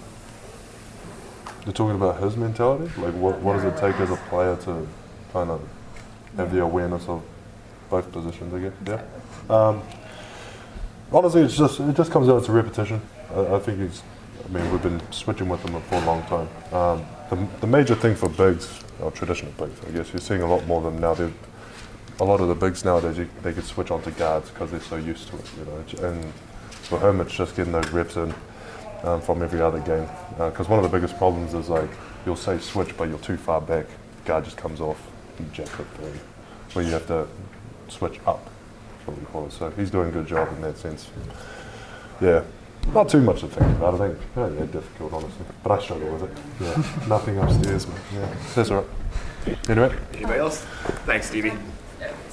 you're 1.66 1.73
talking 1.73 1.96
about 1.96 2.23
his 2.23 2.37
mentality? 2.37 2.85
Like, 3.00 3.14
what, 3.14 3.40
what 3.40 3.54
does 3.54 3.64
it 3.64 3.76
take 3.76 4.00
as 4.00 4.11
a 4.11 4.16
player 4.28 4.56
to 4.56 4.87
kind 5.32 5.50
of 5.50 5.61
have 6.37 6.52
the 6.52 6.62
awareness 6.62 7.08
of 7.08 7.23
both 7.90 8.11
positions, 8.12 8.54
I 8.54 8.61
guess? 8.61 8.73
Yeah. 8.87 9.54
Um, 9.54 9.82
honestly, 11.12 11.42
it's 11.42 11.56
just 11.56 11.80
it 11.80 11.96
just 11.96 12.11
comes 12.11 12.28
down 12.28 12.42
to 12.42 12.52
repetition. 12.52 13.00
I, 13.35 13.56
I 13.56 13.58
think 13.58 13.80
it's. 13.80 14.02
I 14.44 14.49
mean, 14.49 14.70
we've 14.70 14.82
been 14.82 15.00
switching 15.11 15.49
with 15.49 15.61
them 15.64 15.80
for 15.82 15.96
a 15.96 16.04
long 16.04 16.23
time. 16.25 16.49
Um, 16.73 17.06
the, 17.30 17.61
the 17.61 17.66
major 17.66 17.96
thing 17.96 18.14
for 18.14 18.28
bigs, 18.28 18.80
or 19.00 19.11
traditional 19.11 19.50
bigs, 19.52 19.80
I 19.85 19.90
guess, 19.90 20.12
you're 20.12 20.20
seeing 20.20 20.42
a 20.42 20.46
lot 20.46 20.64
more 20.66 20.78
of 20.78 20.85
them 20.85 21.00
now. 21.00 21.14
They're, 21.14 21.32
a 22.20 22.25
lot 22.25 22.40
of 22.40 22.49
the 22.49 22.54
bigs 22.54 22.85
nowadays, 22.85 23.18
you, 23.18 23.28
they 23.42 23.52
could 23.52 23.64
switch 23.64 23.90
onto 23.90 24.11
guards 24.12 24.50
because 24.50 24.70
they're 24.70 24.80
so 24.80 24.96
used 24.96 25.28
to 25.28 25.37
it, 25.37 25.50
you 25.58 25.64
know. 25.64 26.08
And 26.08 26.32
for 26.70 27.00
him, 27.00 27.20
it's 27.20 27.35
just 27.35 27.56
getting 27.56 27.73
those 27.73 27.88
reps 27.90 28.16
in 28.16 28.32
um, 29.05 29.21
from 29.21 29.43
every 29.43 29.61
other 29.61 29.81
game. 29.81 30.09
Because 30.38 30.69
one 30.69 30.79
of 30.83 30.91
the 30.91 30.97
biggest 30.97 31.17
problems 31.19 31.55
is 31.55 31.69
like 31.69 31.91
you'll 32.25 32.37
say 32.37 32.59
switch, 32.59 32.97
but 32.97 33.09
you're 33.09 33.19
too 33.19 33.37
far 33.37 33.61
back. 33.61 33.87
Guard 34.25 34.45
just 34.45 34.57
comes 34.57 34.81
off 34.81 35.00
you 35.38 35.45
jacks 35.53 35.71
it 35.79 35.87
for 35.95 36.03
you. 36.03 36.19
Where 36.73 36.85
you 36.85 36.91
have 36.93 37.07
to 37.09 37.26
switch 37.88 38.19
up, 38.26 38.49
is 39.00 39.07
what 39.07 39.19
we 39.19 39.25
call 39.26 39.47
it. 39.47 39.53
So 39.53 39.71
he's 39.71 39.91
doing 39.91 40.09
a 40.09 40.12
good 40.12 40.26
job 40.26 40.49
in 40.57 40.62
that 40.62 40.76
sense. 40.79 41.09
Yeah, 42.21 42.43
not 42.93 43.09
too 43.09 43.21
much 43.21 43.41
to 43.41 43.47
think 43.49 43.71
about. 43.76 43.95
I 43.95 44.09
think 44.09 44.19
yeah, 44.37 44.49
yeah, 44.49 44.61
difficult 44.67 45.12
honestly, 45.12 45.45
but 45.62 45.73
I 45.73 45.83
struggle 45.83 46.09
with 46.11 46.23
it. 46.25 46.38
Yeah, 46.61 47.07
nothing 47.09 47.38
upstairs, 47.38 47.87
man. 47.87 47.99
Yeah, 48.15 48.35
that's 48.55 48.71
all 48.71 48.79
right. 49.47 49.59
Anyway, 49.69 49.95
Anybody 50.15 50.38
else? 50.41 50.61
Thanks, 51.07 51.29
Stevie. 51.29 51.53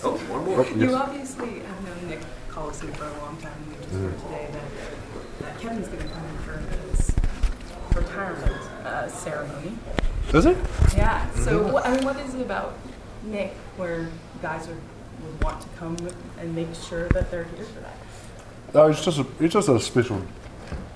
Oh, 0.03 0.17
one 0.17 0.45
more. 0.45 0.59
Oh, 0.59 0.63
yes. 0.63 0.75
You 0.75 0.95
obviously 0.95 1.59
have 1.59 1.85
known 1.85 2.09
Nick 2.09 2.19
Collison 2.49 2.93
for 2.95 3.05
a 3.05 3.17
long 3.23 3.37
time, 3.37 3.51
and 3.55 3.71
you 3.71 3.77
just 3.81 3.93
heard 3.93 4.13
Mhm. 4.17 4.23
today 4.23 4.47
that, 4.51 5.41
that 5.45 5.59
Kevin's 5.61 5.87
going 5.87 5.99
to 6.01 6.07
come 6.09 6.23
in 6.25 6.29
for 6.29 6.31
his 6.31 6.32
retirement 7.95 8.61
uh, 8.85 9.07
ceremony. 9.07 9.73
Is 10.33 10.45
it? 10.45 10.57
Yeah. 10.95 11.29
So, 11.35 11.59
Mhm. 11.65 11.71
what, 11.73 11.85
I 11.85 11.95
mean, 11.95 12.05
what 12.05 12.17
is 12.19 12.33
it 12.33 12.41
about 12.41 12.73
Nick 13.23 13.53
where 13.77 14.07
guys 14.41 14.67
are, 14.67 14.75
would 15.23 15.43
want 15.43 15.61
to 15.61 15.67
come 15.77 15.95
and 16.39 16.55
make 16.55 16.73
sure 16.75 17.07
that 17.09 17.29
they're 17.31 17.43
here 17.55 17.65
for 17.65 17.81
that? 17.81 17.95
No, 18.73 18.87
he's 18.87 19.01
just 19.03 19.19
a, 19.19 19.23
he's 19.39 19.53
just 19.53 19.69
a 19.69 19.79
special, 19.79 20.21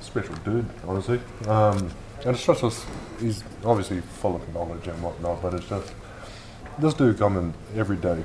special 0.02 0.36
dude, 0.44 0.66
honestly. 0.88 1.20
Um, 1.48 1.92
and 2.26 2.36
it's 2.36 2.46
just, 2.46 2.64
us- 2.64 2.86
he's 3.20 3.44
obviously 3.64 4.02
full 4.02 4.36
of 4.36 4.54
knowledge 4.54 4.88
and 4.88 5.02
whatnot, 5.04 5.42
but 5.42 5.54
it's 5.54 5.68
just, 5.68 5.94
this 6.80 6.94
dude 6.94 7.18
coming 7.20 7.54
every 7.76 7.98
day 7.98 8.24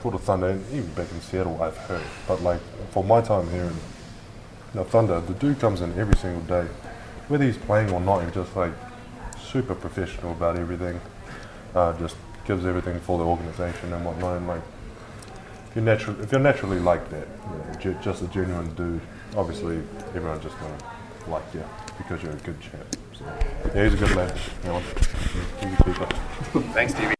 for 0.00 0.10
the 0.12 0.18
Thunder, 0.18 0.48
and 0.50 0.64
even 0.72 0.92
back 0.94 1.10
in 1.12 1.20
Seattle, 1.20 1.62
I've 1.62 1.76
heard. 1.76 2.02
But 2.28 2.42
like, 2.42 2.60
for 2.90 3.02
my 3.04 3.20
time 3.20 3.48
here 3.50 3.64
in 3.64 3.76
the 4.74 4.84
Thunder, 4.84 5.20
the 5.20 5.34
dude 5.34 5.58
comes 5.60 5.80
in 5.82 5.96
every 5.98 6.16
single 6.16 6.42
day. 6.42 6.66
Whether 7.28 7.44
he's 7.44 7.56
playing 7.56 7.90
or 7.90 8.00
not, 8.00 8.24
he's 8.24 8.34
just 8.34 8.54
like 8.56 8.72
super 9.40 9.74
professional 9.74 10.32
about 10.32 10.56
everything. 10.56 11.00
Uh, 11.74 11.98
just 11.98 12.16
gives 12.46 12.66
everything 12.66 13.00
for 13.00 13.18
the 13.18 13.24
organization 13.24 13.92
and 13.92 14.04
whatnot. 14.04 14.36
And 14.36 14.46
like, 14.46 14.62
if 15.68 15.76
you're, 15.76 15.84
natural, 15.84 16.20
if 16.20 16.30
you're 16.30 16.40
naturally 16.40 16.78
like 16.78 17.08
that, 17.10 17.26
you 17.26 17.58
know, 17.58 17.80
ju- 17.80 17.98
just 18.02 18.22
a 18.22 18.28
genuine 18.28 18.72
dude, 18.74 19.00
obviously 19.36 19.76
everyone's 20.14 20.44
just 20.44 20.58
going 20.60 20.76
to 20.76 21.30
like 21.30 21.42
you 21.54 21.64
because 21.98 22.22
you're 22.22 22.32
a 22.32 22.36
good 22.36 22.60
champ. 22.60 22.96
So, 23.18 23.24
yeah, 23.74 23.84
he's 23.84 23.94
a 23.94 23.96
good 23.96 24.14
lad. 24.14 24.38
You 24.62 24.68
know, 24.68 24.78
he's 24.80 25.72
a 25.72 25.84
keeper. 25.84 26.06
Thanks, 26.72 26.94
Stevie. 26.94 27.14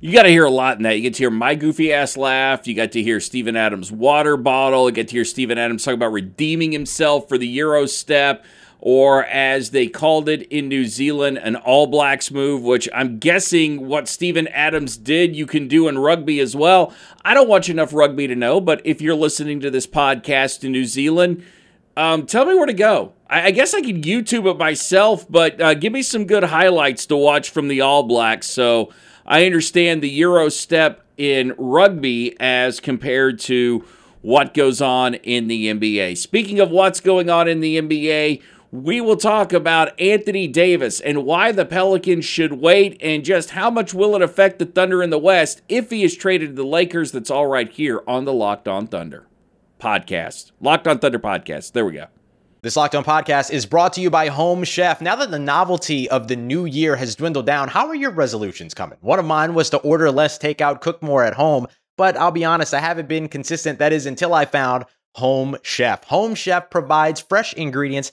You 0.00 0.12
got 0.12 0.22
to 0.22 0.28
hear 0.28 0.44
a 0.44 0.50
lot 0.50 0.76
in 0.76 0.84
that. 0.84 0.94
You 0.94 1.02
get 1.02 1.14
to 1.14 1.18
hear 1.18 1.30
my 1.30 1.56
goofy 1.56 1.92
ass 1.92 2.16
laugh. 2.16 2.68
You 2.68 2.74
got 2.74 2.92
to 2.92 3.02
hear 3.02 3.18
Steven 3.18 3.56
Adams' 3.56 3.90
water 3.90 4.36
bottle. 4.36 4.88
You 4.88 4.94
get 4.94 5.08
to 5.08 5.16
hear 5.16 5.24
Steven 5.24 5.58
Adams 5.58 5.84
talk 5.84 5.94
about 5.94 6.12
redeeming 6.12 6.70
himself 6.70 7.28
for 7.28 7.36
the 7.36 7.48
Euro 7.48 7.86
step, 7.86 8.44
or 8.80 9.24
as 9.24 9.70
they 9.70 9.88
called 9.88 10.28
it 10.28 10.42
in 10.42 10.68
New 10.68 10.84
Zealand, 10.84 11.38
an 11.38 11.56
All 11.56 11.86
Blacks 11.86 12.30
move, 12.30 12.62
which 12.62 12.88
I'm 12.94 13.18
guessing 13.18 13.88
what 13.88 14.08
Steven 14.08 14.46
Adams 14.48 14.96
did, 14.96 15.34
you 15.34 15.46
can 15.46 15.66
do 15.66 15.88
in 15.88 15.98
rugby 15.98 16.38
as 16.40 16.54
well. 16.54 16.92
I 17.24 17.34
don't 17.34 17.48
watch 17.48 17.68
enough 17.68 17.92
rugby 17.92 18.26
to 18.28 18.36
know, 18.36 18.60
but 18.60 18.80
if 18.84 19.00
you're 19.00 19.16
listening 19.16 19.60
to 19.60 19.70
this 19.70 19.86
podcast 19.86 20.62
in 20.62 20.72
New 20.72 20.84
Zealand, 20.84 21.44
um, 21.96 22.26
tell 22.26 22.44
me 22.46 22.54
where 22.54 22.66
to 22.66 22.72
go. 22.72 23.14
I, 23.28 23.46
I 23.46 23.50
guess 23.50 23.74
I 23.74 23.80
could 23.80 24.02
YouTube 24.02 24.48
it 24.48 24.56
myself, 24.56 25.26
but 25.28 25.60
uh, 25.60 25.74
give 25.74 25.92
me 25.92 26.02
some 26.02 26.26
good 26.26 26.44
highlights 26.44 27.06
to 27.06 27.16
watch 27.16 27.50
from 27.50 27.66
the 27.66 27.80
All 27.80 28.04
Blacks. 28.04 28.46
So 28.46 28.92
I 29.26 29.44
understand 29.44 30.02
the 30.02 30.08
Euro 30.10 30.48
step 30.48 31.04
in 31.16 31.52
rugby 31.58 32.36
as 32.38 32.78
compared 32.78 33.40
to 33.40 33.84
what 34.22 34.54
goes 34.54 34.80
on 34.80 35.14
in 35.14 35.48
the 35.48 35.66
NBA. 35.66 36.16
Speaking 36.16 36.60
of 36.60 36.70
what's 36.70 37.00
going 37.00 37.28
on 37.28 37.48
in 37.48 37.60
the 37.60 37.80
NBA, 37.80 38.42
we 38.70 39.00
will 39.00 39.16
talk 39.16 39.52
about 39.52 39.98
Anthony 39.98 40.46
Davis 40.46 41.00
and 41.00 41.24
why 41.24 41.52
the 41.52 41.64
Pelicans 41.64 42.24
should 42.24 42.54
wait 42.54 42.98
and 43.00 43.24
just 43.24 43.50
how 43.50 43.70
much 43.70 43.94
will 43.94 44.14
it 44.14 44.22
affect 44.22 44.58
the 44.58 44.66
Thunder 44.66 45.02
in 45.02 45.10
the 45.10 45.18
West 45.18 45.62
if 45.68 45.90
he 45.90 46.04
is 46.04 46.16
traded 46.16 46.50
to 46.50 46.54
the 46.54 46.68
Lakers. 46.68 47.12
That's 47.12 47.30
all 47.30 47.46
right 47.46 47.70
here 47.70 48.02
on 48.06 48.24
the 48.24 48.32
Locked 48.32 48.68
On 48.68 48.86
Thunder 48.86 49.26
podcast. 49.80 50.52
Locked 50.60 50.86
On 50.86 50.98
Thunder 50.98 51.18
podcast. 51.18 51.72
There 51.72 51.86
we 51.86 51.92
go. 51.92 52.06
This 52.60 52.76
Locked 52.76 52.94
On 52.94 53.04
podcast 53.04 53.52
is 53.52 53.64
brought 53.64 53.94
to 53.94 54.00
you 54.02 54.10
by 54.10 54.28
Home 54.28 54.64
Chef. 54.64 55.00
Now 55.00 55.16
that 55.16 55.30
the 55.30 55.38
novelty 55.38 56.10
of 56.10 56.28
the 56.28 56.36
new 56.36 56.66
year 56.66 56.96
has 56.96 57.14
dwindled 57.14 57.46
down, 57.46 57.68
how 57.68 57.86
are 57.86 57.94
your 57.94 58.10
resolutions 58.10 58.74
coming? 58.74 58.98
One 59.00 59.18
of 59.18 59.24
mine 59.24 59.54
was 59.54 59.70
to 59.70 59.78
order 59.78 60.10
less 60.10 60.38
takeout, 60.38 60.80
cook 60.80 61.02
more 61.02 61.24
at 61.24 61.34
home, 61.34 61.68
but 61.96 62.16
I'll 62.16 62.32
be 62.32 62.44
honest, 62.44 62.74
I 62.74 62.80
haven't 62.80 63.08
been 63.08 63.28
consistent. 63.28 63.78
That 63.78 63.92
is 63.92 64.06
until 64.06 64.34
I 64.34 64.44
found 64.44 64.84
Home 65.14 65.56
Chef. 65.62 66.04
Home 66.04 66.34
Chef 66.34 66.68
provides 66.68 67.20
fresh 67.20 67.54
ingredients 67.54 68.12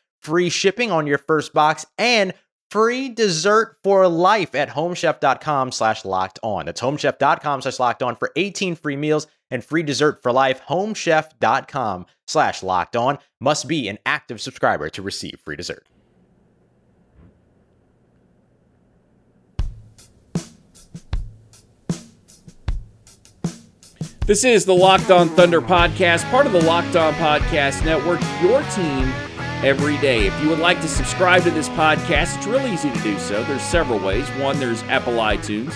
free 0.21 0.49
shipping 0.49 0.91
on 0.91 1.07
your 1.07 1.17
first 1.17 1.53
box 1.53 1.85
and 1.97 2.33
free 2.69 3.09
dessert 3.09 3.75
for 3.83 4.07
life 4.07 4.55
at 4.55 4.69
homechef.com 4.69 5.71
slash 5.71 6.05
locked 6.05 6.39
on. 6.41 6.65
That's 6.65 6.81
homechef.com 6.81 7.61
slash 7.61 7.79
locked 7.79 8.01
on 8.03 8.15
for 8.15 8.31
18 8.35 8.75
free 8.75 8.95
meals 8.95 9.27
and 9.49 9.63
free 9.63 9.83
dessert 9.83 10.23
for 10.23 10.31
life. 10.31 10.61
Homechef.com 10.67 12.05
slash 12.27 12.63
locked 12.63 12.95
on 12.95 13.19
must 13.39 13.67
be 13.67 13.89
an 13.89 13.99
active 14.05 14.39
subscriber 14.39 14.89
to 14.89 15.01
receive 15.01 15.39
free 15.43 15.57
dessert. 15.57 15.85
This 24.27 24.45
is 24.45 24.65
the 24.65 24.73
Locked 24.73 25.11
On 25.11 25.27
Thunder 25.29 25.59
podcast, 25.61 26.29
part 26.29 26.45
of 26.45 26.53
the 26.53 26.61
Locked 26.61 26.95
On 26.95 27.11
Podcast 27.15 27.83
Network, 27.83 28.21
your 28.41 28.61
team 28.71 29.11
every 29.63 29.97
day. 29.97 30.27
If 30.27 30.41
you 30.41 30.49
would 30.49 30.59
like 30.59 30.81
to 30.81 30.87
subscribe 30.87 31.43
to 31.43 31.51
this 31.51 31.69
podcast, 31.69 32.37
it's 32.37 32.47
really 32.47 32.71
easy 32.71 32.91
to 32.91 32.99
do 33.01 33.17
so. 33.19 33.43
There's 33.43 33.61
several 33.61 33.99
ways. 33.99 34.27
One, 34.31 34.59
there's 34.59 34.83
Apple 34.83 35.13
iTunes. 35.13 35.75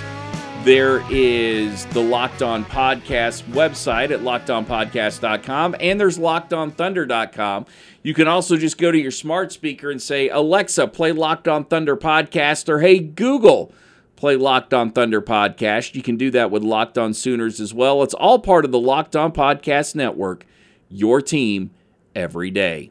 There 0.63 1.03
is 1.11 1.85
the 1.87 2.01
Locked 2.01 2.41
On 2.41 2.65
Podcast 2.65 3.43
website 3.43 4.09
at 4.09 4.21
lockedonpodcast.com, 4.21 5.75
and 5.79 5.99
there's 5.99 6.17
lockedonthunder.com. 6.17 7.67
You 8.01 8.13
can 8.15 8.27
also 8.27 8.57
just 8.57 8.79
go 8.79 8.91
to 8.91 8.97
your 8.97 9.11
smart 9.11 9.51
speaker 9.51 9.91
and 9.91 10.01
say, 10.01 10.27
Alexa, 10.29 10.87
play 10.87 11.11
Locked 11.11 11.47
On 11.47 11.65
Thunder 11.65 11.95
podcast, 11.95 12.67
or 12.67 12.79
hey, 12.79 12.97
Google, 12.97 13.71
play 14.15 14.35
Locked 14.35 14.73
On 14.73 14.91
Thunder 14.91 15.21
podcast. 15.21 15.93
You 15.93 16.01
can 16.01 16.17
do 16.17 16.31
that 16.31 16.49
with 16.49 16.63
Locked 16.63 16.97
On 16.97 17.13
Sooners 17.13 17.59
as 17.61 17.71
well. 17.71 18.01
It's 18.01 18.15
all 18.15 18.39
part 18.39 18.65
of 18.65 18.71
the 18.71 18.79
Locked 18.79 19.15
On 19.15 19.31
Podcast 19.31 19.93
Network, 19.93 20.47
your 20.89 21.21
team 21.21 21.69
every 22.15 22.49
day. 22.49 22.89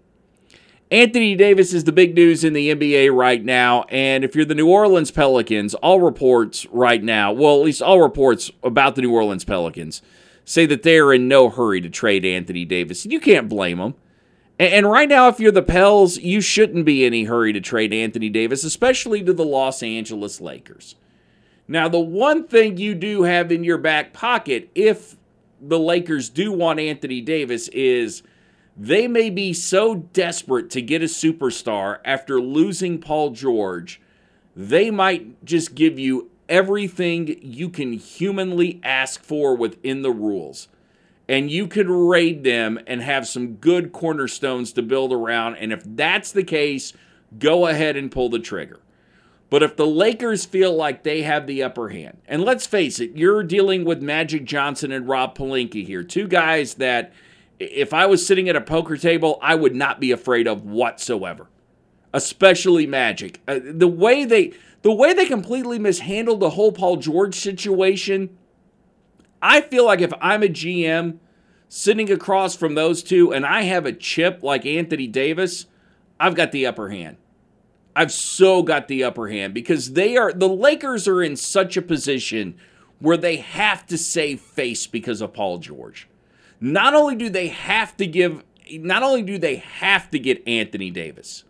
Anthony 0.94 1.34
Davis 1.34 1.72
is 1.72 1.82
the 1.82 1.90
big 1.90 2.14
news 2.14 2.44
in 2.44 2.52
the 2.52 2.72
NBA 2.72 3.12
right 3.12 3.44
now. 3.44 3.82
And 3.88 4.22
if 4.22 4.36
you're 4.36 4.44
the 4.44 4.54
New 4.54 4.68
Orleans 4.68 5.10
Pelicans, 5.10 5.74
all 5.74 6.00
reports 6.00 6.66
right 6.66 7.02
now, 7.02 7.32
well, 7.32 7.58
at 7.58 7.64
least 7.64 7.82
all 7.82 8.00
reports 8.00 8.52
about 8.62 8.94
the 8.94 9.02
New 9.02 9.12
Orleans 9.12 9.44
Pelicans, 9.44 10.02
say 10.44 10.66
that 10.66 10.84
they're 10.84 11.12
in 11.12 11.26
no 11.26 11.50
hurry 11.50 11.80
to 11.80 11.90
trade 11.90 12.24
Anthony 12.24 12.64
Davis. 12.64 13.04
You 13.04 13.18
can't 13.18 13.48
blame 13.48 13.78
them. 13.78 13.94
And 14.56 14.88
right 14.88 15.08
now, 15.08 15.26
if 15.26 15.40
you're 15.40 15.50
the 15.50 15.62
Pels, 15.62 16.18
you 16.18 16.40
shouldn't 16.40 16.84
be 16.84 17.04
in 17.04 17.12
any 17.12 17.24
hurry 17.24 17.52
to 17.52 17.60
trade 17.60 17.92
Anthony 17.92 18.28
Davis, 18.28 18.62
especially 18.62 19.20
to 19.24 19.32
the 19.32 19.44
Los 19.44 19.82
Angeles 19.82 20.40
Lakers. 20.40 20.94
Now, 21.66 21.88
the 21.88 21.98
one 21.98 22.46
thing 22.46 22.76
you 22.76 22.94
do 22.94 23.24
have 23.24 23.50
in 23.50 23.64
your 23.64 23.78
back 23.78 24.12
pocket, 24.12 24.70
if 24.76 25.16
the 25.60 25.80
Lakers 25.80 26.28
do 26.28 26.52
want 26.52 26.78
Anthony 26.78 27.20
Davis, 27.20 27.66
is 27.70 28.22
they 28.76 29.06
may 29.06 29.30
be 29.30 29.52
so 29.52 29.94
desperate 29.94 30.70
to 30.70 30.82
get 30.82 31.02
a 31.02 31.06
superstar 31.06 31.98
after 32.04 32.40
losing 32.40 32.98
Paul 32.98 33.30
George, 33.30 34.00
they 34.56 34.90
might 34.90 35.44
just 35.44 35.74
give 35.74 35.98
you 35.98 36.30
everything 36.48 37.38
you 37.40 37.68
can 37.68 37.92
humanly 37.92 38.80
ask 38.82 39.22
for 39.22 39.56
within 39.56 40.02
the 40.02 40.10
rules. 40.10 40.68
And 41.28 41.50
you 41.50 41.66
could 41.66 41.88
raid 41.88 42.44
them 42.44 42.78
and 42.86 43.00
have 43.00 43.26
some 43.26 43.54
good 43.54 43.92
cornerstones 43.92 44.72
to 44.74 44.82
build 44.82 45.12
around. 45.12 45.56
And 45.56 45.72
if 45.72 45.82
that's 45.84 46.32
the 46.32 46.44
case, 46.44 46.92
go 47.38 47.66
ahead 47.66 47.96
and 47.96 48.10
pull 48.10 48.28
the 48.28 48.38
trigger. 48.38 48.80
But 49.48 49.62
if 49.62 49.76
the 49.76 49.86
Lakers 49.86 50.44
feel 50.44 50.74
like 50.74 51.02
they 51.02 51.22
have 51.22 51.46
the 51.46 51.62
upper 51.62 51.90
hand, 51.90 52.18
and 52.26 52.42
let's 52.42 52.66
face 52.66 52.98
it, 52.98 53.16
you're 53.16 53.42
dealing 53.42 53.84
with 53.84 54.02
Magic 54.02 54.44
Johnson 54.44 54.90
and 54.90 55.08
Rob 55.08 55.36
Pelinka 55.36 55.86
here, 55.86 56.02
two 56.02 56.26
guys 56.26 56.74
that 56.74 57.12
if 57.58 57.94
I 57.94 58.06
was 58.06 58.26
sitting 58.26 58.48
at 58.48 58.56
a 58.56 58.60
poker 58.60 58.96
table, 58.96 59.38
I 59.42 59.54
would 59.54 59.74
not 59.74 60.00
be 60.00 60.10
afraid 60.10 60.46
of 60.46 60.64
whatsoever. 60.64 61.48
Especially 62.12 62.86
Magic. 62.86 63.40
Uh, 63.48 63.58
the 63.62 63.88
way 63.88 64.24
they 64.24 64.52
the 64.82 64.92
way 64.92 65.14
they 65.14 65.26
completely 65.26 65.78
mishandled 65.78 66.40
the 66.40 66.50
whole 66.50 66.70
Paul 66.70 66.96
George 66.96 67.34
situation, 67.34 68.36
I 69.40 69.62
feel 69.62 69.86
like 69.86 70.00
if 70.00 70.12
I'm 70.20 70.42
a 70.42 70.48
GM 70.48 71.18
sitting 71.68 72.12
across 72.12 72.54
from 72.54 72.74
those 72.74 73.02
two 73.02 73.32
and 73.32 73.46
I 73.46 73.62
have 73.62 73.86
a 73.86 73.92
chip 73.92 74.42
like 74.42 74.66
Anthony 74.66 75.06
Davis, 75.06 75.66
I've 76.20 76.34
got 76.34 76.52
the 76.52 76.66
upper 76.66 76.90
hand. 76.90 77.16
I've 77.96 78.12
so 78.12 78.62
got 78.62 78.88
the 78.88 79.04
upper 79.04 79.28
hand 79.28 79.54
because 79.54 79.92
they 79.92 80.16
are 80.16 80.32
the 80.32 80.48
Lakers 80.48 81.08
are 81.08 81.22
in 81.22 81.36
such 81.36 81.76
a 81.76 81.82
position 81.82 82.56
where 82.98 83.16
they 83.16 83.36
have 83.36 83.86
to 83.86 83.98
save 83.98 84.40
face 84.40 84.86
because 84.86 85.20
of 85.20 85.32
Paul 85.32 85.58
George 85.58 86.08
not 86.64 86.94
only 86.94 87.14
do 87.14 87.28
they 87.28 87.48
have 87.48 87.94
to 87.98 88.06
give 88.06 88.42
not 88.70 89.02
only 89.02 89.20
do 89.20 89.36
they 89.36 89.56
have 89.56 90.10
to 90.10 90.18
get 90.18 90.46
Anthony 90.48 90.90
Davis, 90.90 91.44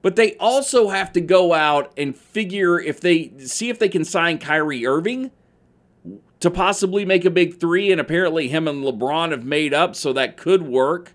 but 0.00 0.16
they 0.16 0.34
also 0.36 0.88
have 0.88 1.12
to 1.12 1.20
go 1.20 1.52
out 1.52 1.92
and 1.98 2.16
figure 2.16 2.80
if 2.80 2.98
they 2.98 3.32
see 3.38 3.68
if 3.68 3.78
they 3.78 3.90
can 3.90 4.02
sign 4.02 4.38
Kyrie 4.38 4.86
Irving 4.86 5.30
to 6.40 6.50
possibly 6.50 7.04
make 7.04 7.26
a 7.26 7.30
big 7.30 7.60
three. 7.60 7.92
And 7.92 8.00
apparently, 8.00 8.48
him 8.48 8.66
and 8.66 8.82
LeBron 8.82 9.32
have 9.32 9.44
made 9.44 9.74
up, 9.74 9.94
so 9.94 10.14
that 10.14 10.38
could 10.38 10.62
work. 10.62 11.12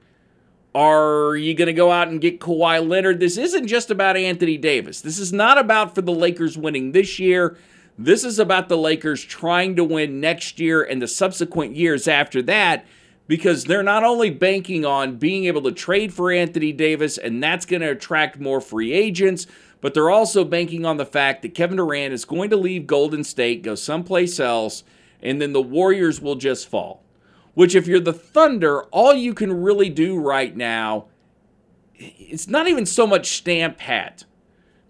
Are 0.76 1.36
you 1.36 1.56
going 1.56 1.66
to 1.66 1.74
go 1.74 1.92
out 1.92 2.10
and 2.10 2.22
get 2.22 2.40
Kawhi 2.40 2.88
Leonard? 2.88 3.20
This 3.20 3.38
isn't 3.38 3.68
just 3.68 3.90
about 3.90 4.18
Anthony 4.18 4.58
Davis. 4.58 5.02
This 5.02 5.18
is 5.18 5.34
not 5.34 5.58
about 5.58 5.96
for 5.96 6.04
the 6.04 6.14
Lakers 6.14 6.60
winning 6.60 6.92
this 6.92 7.18
year. 7.18 7.58
This 7.98 8.24
is 8.24 8.38
about 8.38 8.70
the 8.70 8.78
Lakers 8.78 9.24
trying 9.24 9.76
to 9.78 9.84
win 9.84 10.20
next 10.20 10.60
year 10.60 10.84
and 10.84 11.02
the 11.02 11.08
subsequent 11.08 11.76
years 11.76 12.08
after 12.08 12.44
that 12.44 12.86
because 13.28 13.66
they're 13.66 13.84
not 13.84 14.04
only 14.04 14.30
banking 14.30 14.86
on 14.86 15.18
being 15.18 15.46
able 15.46 15.62
to 15.62 15.72
trade 15.72 16.14
for 16.14 16.32
Anthony 16.32 16.72
Davis, 16.72 17.18
and 17.18 17.42
that's 17.42 17.66
going 17.66 17.82
to 17.82 17.92
attract 17.92 18.40
more 18.40 18.60
free 18.60 18.94
agents, 18.94 19.48
but 19.80 19.94
they're 19.94 20.10
also 20.10 20.44
banking 20.44 20.86
on 20.86 20.98
the 20.98 21.06
fact 21.06 21.42
that 21.42 21.56
Kevin 21.56 21.78
Durant 21.78 22.14
is 22.14 22.26
going 22.26 22.50
to 22.50 22.58
leave 22.58 22.86
Golden 22.88 23.24
State, 23.24 23.64
go 23.64 23.76
someplace 23.76 24.40
else, 24.40 24.84
and 25.22 25.42
then 25.42 25.54
the 25.54 25.62
Warriors 25.62 26.22
will 26.22 26.36
just 26.36 26.68
fall. 26.68 27.04
Which, 27.54 27.76
if 27.76 27.88
you're 27.88 28.00
the 28.00 28.14
Thunder, 28.14 28.84
all 28.86 29.14
you 29.14 29.34
can 29.34 29.62
really 29.62 29.90
do 29.90 30.18
right 30.18 30.56
now, 30.56 31.08
it's 31.96 32.48
not 32.48 32.68
even 32.68 32.86
so 32.86 33.06
much 33.06 33.38
stamp 33.38 33.82
hat. 33.82 34.24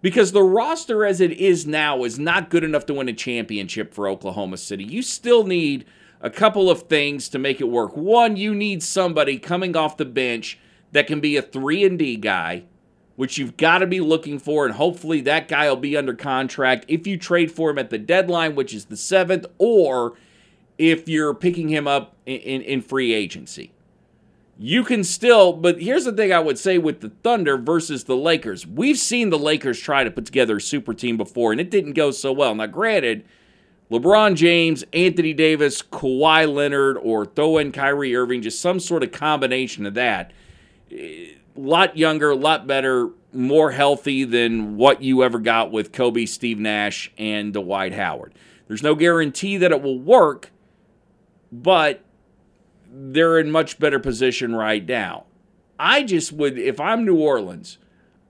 Because 0.01 0.31
the 0.31 0.43
roster 0.43 1.05
as 1.05 1.21
it 1.21 1.31
is 1.31 1.67
now 1.67 2.03
is 2.03 2.17
not 2.17 2.49
good 2.49 2.63
enough 2.63 2.85
to 2.87 2.93
win 2.93 3.07
a 3.07 3.13
championship 3.13 3.93
for 3.93 4.07
Oklahoma 4.07 4.57
City. 4.57 4.83
You 4.83 5.01
still 5.01 5.43
need 5.43 5.85
a 6.21 6.29
couple 6.29 6.69
of 6.69 6.84
things 6.84 7.27
to 7.29 7.39
make 7.39 7.60
it 7.60 7.69
work. 7.69 7.97
One, 7.97 8.38
you 8.38 8.53
need 8.53 8.84
somebody 8.84 9.38
coming 9.38 9.75
off 9.75 9.97
the 9.97 10.05
bench 10.05 10.60
that 10.91 11.07
can 11.07 11.19
be 11.19 11.36
a 11.36 11.41
3 11.41 11.84
and 11.84 11.99
D 11.99 12.15
guy, 12.15 12.63
which 13.15 13.38
you've 13.38 13.57
got 13.57 13.79
to 13.79 13.88
be 13.88 13.99
looking 13.99 14.39
for 14.39 14.65
and 14.65 14.75
hopefully 14.75 15.21
that 15.21 15.47
guy 15.47 15.67
will 15.67 15.75
be 15.75 15.97
under 15.97 16.13
contract 16.13 16.86
if 16.88 17.07
you 17.07 17.17
trade 17.17 17.51
for 17.51 17.71
him 17.71 17.79
at 17.79 17.89
the 17.89 17.97
deadline, 17.97 18.55
which 18.55 18.73
is 18.73 18.86
the 18.86 18.95
7th, 18.95 19.45
or 19.57 20.13
if 20.77 21.07
you're 21.07 21.34
picking 21.34 21.69
him 21.69 21.88
up 21.88 22.15
in, 22.25 22.39
in, 22.39 22.62
in 22.62 22.81
free 22.81 23.13
agency. 23.13 23.71
You 24.63 24.84
can 24.84 25.03
still, 25.03 25.53
but 25.53 25.81
here's 25.81 26.05
the 26.05 26.12
thing 26.12 26.31
I 26.31 26.39
would 26.39 26.60
say 26.60 26.77
with 26.77 27.01
the 27.01 27.10
Thunder 27.23 27.57
versus 27.57 28.03
the 28.03 28.15
Lakers. 28.15 28.67
We've 28.67 28.97
seen 28.97 29.31
the 29.31 29.39
Lakers 29.39 29.79
try 29.79 30.03
to 30.03 30.12
put 30.12 30.25
together 30.27 30.57
a 30.57 30.62
super 30.62 30.93
team 30.93 31.17
before, 31.17 31.51
and 31.51 31.60
it 31.60 31.71
didn't 31.71 31.93
go 31.93 32.12
so 32.12 32.31
well. 32.31 32.53
Now, 32.53 32.67
granted, 32.67 33.25
LeBron 33.91 34.36
James, 34.36 34.86
Anthony 34.93 35.34
Davis, 35.34 35.82
Kawhi 35.82 36.51
Leonard, 36.51 36.97
or 36.97 37.25
throw 37.25 37.58
in 37.58 37.73
Kyrie 37.73 38.15
Irving, 38.15 38.41
just 38.41 38.62
some 38.62 38.80
sort 38.80 39.04
of 39.04 39.12
combination 39.12 39.86
of 39.86 39.95
that. 39.95 40.32
A 40.89 41.36
lot 41.58 41.97
younger, 41.97 42.30
a 42.30 42.36
lot 42.36 42.65
better, 42.65 43.10
more 43.34 43.71
healthy 43.71 44.23
than 44.23 44.77
what 44.77 45.04
you 45.04 45.23
ever 45.23 45.39
got 45.39 45.71
with 45.71 45.91
Kobe, 45.91 46.25
Steve 46.25 46.58
Nash, 46.58 47.12
and 47.17 47.54
Dwight 47.54 47.93
Howard. 47.93 48.34
There's 48.67 48.82
no 48.82 48.95
guarantee 48.95 49.58
that 49.58 49.73
it 49.73 49.82
will 49.82 49.99
work, 49.99 50.51
but 51.51 52.06
they're 52.89 53.39
in 53.39 53.51
much 53.51 53.77
better 53.77 53.99
position 53.99 54.56
right 54.56 54.86
now. 54.88 55.25
I 55.77 56.04
just 56.04 56.32
would, 56.32 56.58
if 56.58 56.80
I'm 56.80 57.04
New 57.04 57.19
Orleans, 57.19 57.77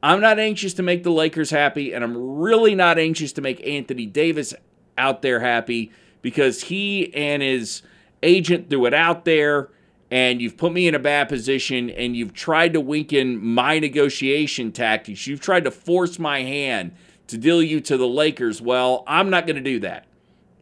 I'm 0.02 0.22
not 0.22 0.40
anxious 0.40 0.74
to 0.76 0.84
make 0.84 1.04
the 1.04 1.12
Lakers 1.12 1.52
happy, 1.52 1.94
and 1.94 2.04
I'm 2.04 2.18
really 2.18 2.74
not 2.74 2.98
anxious 2.98 3.32
to 3.34 3.42
make 3.42 3.66
Anthony 3.68 4.08
Davis 4.08 4.56
out 4.98 5.22
there 5.22 5.40
happy 5.40 5.92
because 6.22 6.64
he 6.64 7.14
and 7.14 7.42
his 7.42 7.82
agent 8.24 8.70
threw 8.70 8.86
it 8.86 8.94
out 8.94 9.26
there 9.26 9.70
and 10.12 10.42
you've 10.42 10.58
put 10.58 10.74
me 10.74 10.88
in 10.88 10.94
a 10.94 11.00
bad 11.00 11.30
position 11.30 11.90
and 11.90 12.16
you've 12.16 12.34
tried 12.34 12.74
to 12.74 12.82
weaken 12.82 13.44
my 13.44 13.80
negotiation 13.80 14.72
tactics. 14.72 15.26
You've 15.26 15.40
tried 15.40 15.64
to 15.64 15.72
force 15.72 16.20
my 16.20 16.42
hand 16.42 16.92
to 17.28 17.38
deal 17.38 17.64
you 17.64 17.80
to 17.82 17.98
the 17.98 18.08
Lakers. 18.08 18.62
Well, 18.62 19.06
I'm 19.08 19.30
not 19.30 19.48
going 19.48 19.56
to 19.56 19.62
do 19.62 19.80
that 19.80 20.06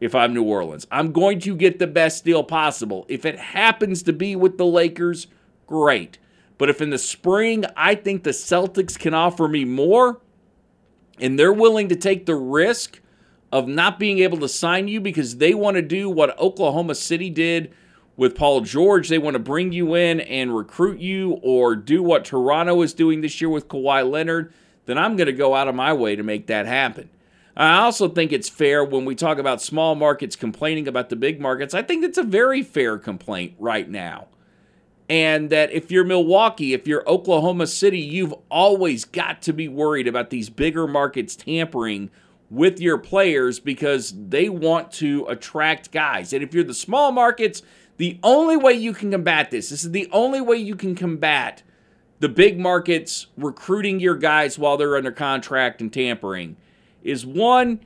if 0.00 0.14
I'm 0.14 0.32
New 0.32 0.44
Orleans. 0.44 0.86
I'm 0.90 1.10
going 1.10 1.40
to 1.40 1.56
get 1.56 1.80
the 1.80 1.88
best 1.88 2.24
deal 2.24 2.44
possible. 2.44 3.04
If 3.08 3.26
it 3.26 3.38
happens 3.38 4.04
to 4.04 4.12
be 4.12 4.36
with 4.36 4.56
the 4.56 4.66
Lakers, 4.66 5.26
great. 5.66 6.18
But 6.56 6.70
if 6.70 6.80
in 6.80 6.90
the 6.90 6.98
spring 6.98 7.64
I 7.76 7.96
think 7.96 8.22
the 8.22 8.30
Celtics 8.30 8.96
can 8.96 9.14
offer 9.14 9.48
me 9.48 9.64
more 9.64 10.20
and 11.18 11.38
they're 11.38 11.52
willing 11.52 11.88
to 11.88 11.96
take 11.96 12.26
the 12.26 12.36
risk 12.36 13.00
of 13.52 13.66
not 13.66 13.98
being 13.98 14.18
able 14.20 14.38
to 14.38 14.48
sign 14.48 14.88
you 14.88 15.00
because 15.00 15.36
they 15.36 15.54
want 15.54 15.76
to 15.76 15.82
do 15.82 16.08
what 16.08 16.38
Oklahoma 16.38 16.94
City 16.94 17.30
did 17.30 17.72
with 18.16 18.34
Paul 18.36 18.60
George. 18.60 19.08
They 19.08 19.18
want 19.18 19.34
to 19.34 19.40
bring 19.40 19.72
you 19.72 19.94
in 19.94 20.20
and 20.20 20.54
recruit 20.54 21.00
you 21.00 21.40
or 21.42 21.74
do 21.74 22.02
what 22.02 22.24
Toronto 22.24 22.82
is 22.82 22.94
doing 22.94 23.22
this 23.22 23.40
year 23.40 23.48
with 23.48 23.68
Kawhi 23.68 24.08
Leonard, 24.08 24.52
then 24.86 24.98
I'm 24.98 25.16
going 25.16 25.26
to 25.26 25.32
go 25.32 25.54
out 25.54 25.68
of 25.68 25.74
my 25.74 25.92
way 25.92 26.16
to 26.16 26.22
make 26.22 26.46
that 26.48 26.66
happen. 26.66 27.10
I 27.56 27.78
also 27.78 28.08
think 28.08 28.32
it's 28.32 28.48
fair 28.48 28.84
when 28.84 29.04
we 29.04 29.14
talk 29.14 29.38
about 29.38 29.60
small 29.60 29.94
markets 29.94 30.36
complaining 30.36 30.88
about 30.88 31.08
the 31.08 31.16
big 31.16 31.40
markets. 31.40 31.74
I 31.74 31.82
think 31.82 32.04
it's 32.04 32.18
a 32.18 32.22
very 32.22 32.62
fair 32.62 32.98
complaint 32.98 33.54
right 33.58 33.88
now. 33.88 34.28
And 35.08 35.50
that 35.50 35.72
if 35.72 35.90
you're 35.90 36.04
Milwaukee, 36.04 36.72
if 36.72 36.86
you're 36.86 37.08
Oklahoma 37.08 37.66
City, 37.66 37.98
you've 37.98 38.34
always 38.48 39.04
got 39.04 39.42
to 39.42 39.52
be 39.52 39.66
worried 39.66 40.06
about 40.06 40.30
these 40.30 40.48
bigger 40.48 40.86
markets 40.86 41.34
tampering 41.34 42.10
with 42.50 42.80
your 42.80 42.98
players 42.98 43.60
because 43.60 44.12
they 44.28 44.48
want 44.48 44.90
to 44.90 45.24
attract 45.28 45.92
guys. 45.92 46.32
And 46.32 46.42
if 46.42 46.52
you're 46.52 46.64
the 46.64 46.74
small 46.74 47.12
markets, 47.12 47.62
the 47.96 48.18
only 48.22 48.56
way 48.56 48.72
you 48.72 48.92
can 48.92 49.10
combat 49.10 49.50
this, 49.50 49.70
this 49.70 49.84
is 49.84 49.92
the 49.92 50.08
only 50.10 50.40
way 50.40 50.56
you 50.56 50.74
can 50.74 50.94
combat 50.94 51.62
the 52.18 52.28
big 52.28 52.58
markets 52.58 53.28
recruiting 53.36 53.98
your 54.00 54.16
guys 54.16 54.58
while 54.58 54.76
they're 54.76 54.96
under 54.96 55.12
contract 55.12 55.80
and 55.80 55.92
tampering, 55.92 56.56
is 57.02 57.24
one, 57.24 57.80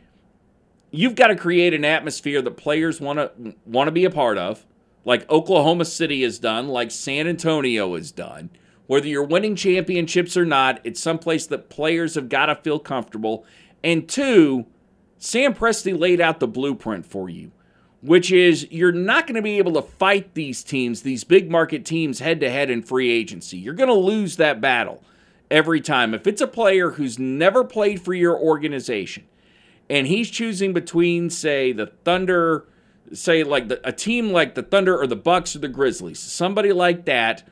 you've 0.91 1.15
got 1.15 1.29
to 1.29 1.37
create 1.37 1.73
an 1.73 1.85
atmosphere 1.85 2.43
that 2.43 2.57
players 2.57 3.01
want 3.01 3.19
to 3.19 3.55
want 3.65 3.87
to 3.87 3.93
be 3.93 4.05
a 4.05 4.11
part 4.11 4.39
of, 4.39 4.67
like 5.05 5.29
Oklahoma 5.31 5.85
City 5.85 6.23
has 6.23 6.39
done, 6.39 6.69
like 6.69 6.91
San 6.91 7.29
Antonio 7.29 7.95
has 7.95 8.11
done. 8.11 8.51
Whether 8.87 9.09
you're 9.09 9.25
winning 9.25 9.57
championships 9.57 10.37
or 10.37 10.45
not, 10.45 10.81
it's 10.85 11.01
someplace 11.01 11.47
that 11.47 11.71
players 11.71 12.17
have 12.17 12.29
got 12.29 12.47
to 12.47 12.57
feel 12.57 12.79
comfortable. 12.79 13.47
And 13.85 14.09
two, 14.09 14.67
Sam 15.19 15.55
Presti 15.55 15.97
laid 15.97 16.21
out 16.21 16.41
the 16.41 16.49
blueprint 16.49 17.07
for 17.07 17.31
you 17.31 17.53
which 18.05 18.31
is 18.31 18.71
you're 18.71 18.93
not 18.93 19.27
going 19.27 19.35
to 19.35 19.41
be 19.41 19.57
able 19.57 19.73
to 19.73 19.81
fight 19.81 20.35
these 20.35 20.63
teams, 20.63 21.01
these 21.01 21.25
big 21.25 21.51
market 21.51 21.87
teams, 21.87 22.19
head 22.19 22.39
to 22.39 22.51
head 22.51 22.69
in 22.69 22.83
free 22.83 23.11
agency. 23.11 23.57
You're 23.57 23.73
going 23.73 23.89
to 23.89 23.95
lose 23.95 24.37
that 24.37 24.61
battle 24.61 25.03
every 25.51 25.81
time. 25.81 26.13
If 26.13 26.27
it's 26.27 26.43
a 26.43 26.47
player 26.47 26.91
who's 26.91 27.19
never 27.19 27.65
played 27.65 28.03
for 28.03 28.13
your 28.13 28.39
organization 28.39 29.25
and 29.89 30.07
he's 30.07 30.29
choosing 30.29 30.75
between, 30.75 31.31
say, 31.31 31.73
the 31.73 31.87
Thunder, 31.87 32.67
say, 33.15 33.43
like 33.43 33.69
the, 33.69 33.81
a 33.89 33.93
team 33.93 34.33
like 34.33 34.55
the 34.55 34.63
Thunder 34.63 35.01
or 35.01 35.07
the 35.07 35.17
Bucks 35.17 35.57
or 35.57 35.61
the 35.61 35.69
Grizzlies, 35.69 36.19
somebody 36.19 36.75
like 36.75 37.07
that, 37.07 37.43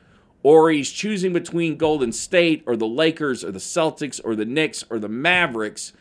or 0.43 0.69
he's 0.69 0.91
choosing 0.91 1.33
between 1.33 1.77
Golden 1.77 2.11
State 2.11 2.63
or 2.67 2.75
the 2.75 2.87
Lakers 2.87 3.43
or 3.43 3.51
the 3.51 3.57
Celtics 3.57 4.21
or 4.23 4.35
the 4.35 4.45
Knicks 4.45 4.85
or 4.91 4.99
the 4.99 5.09
Mavericks 5.09 5.93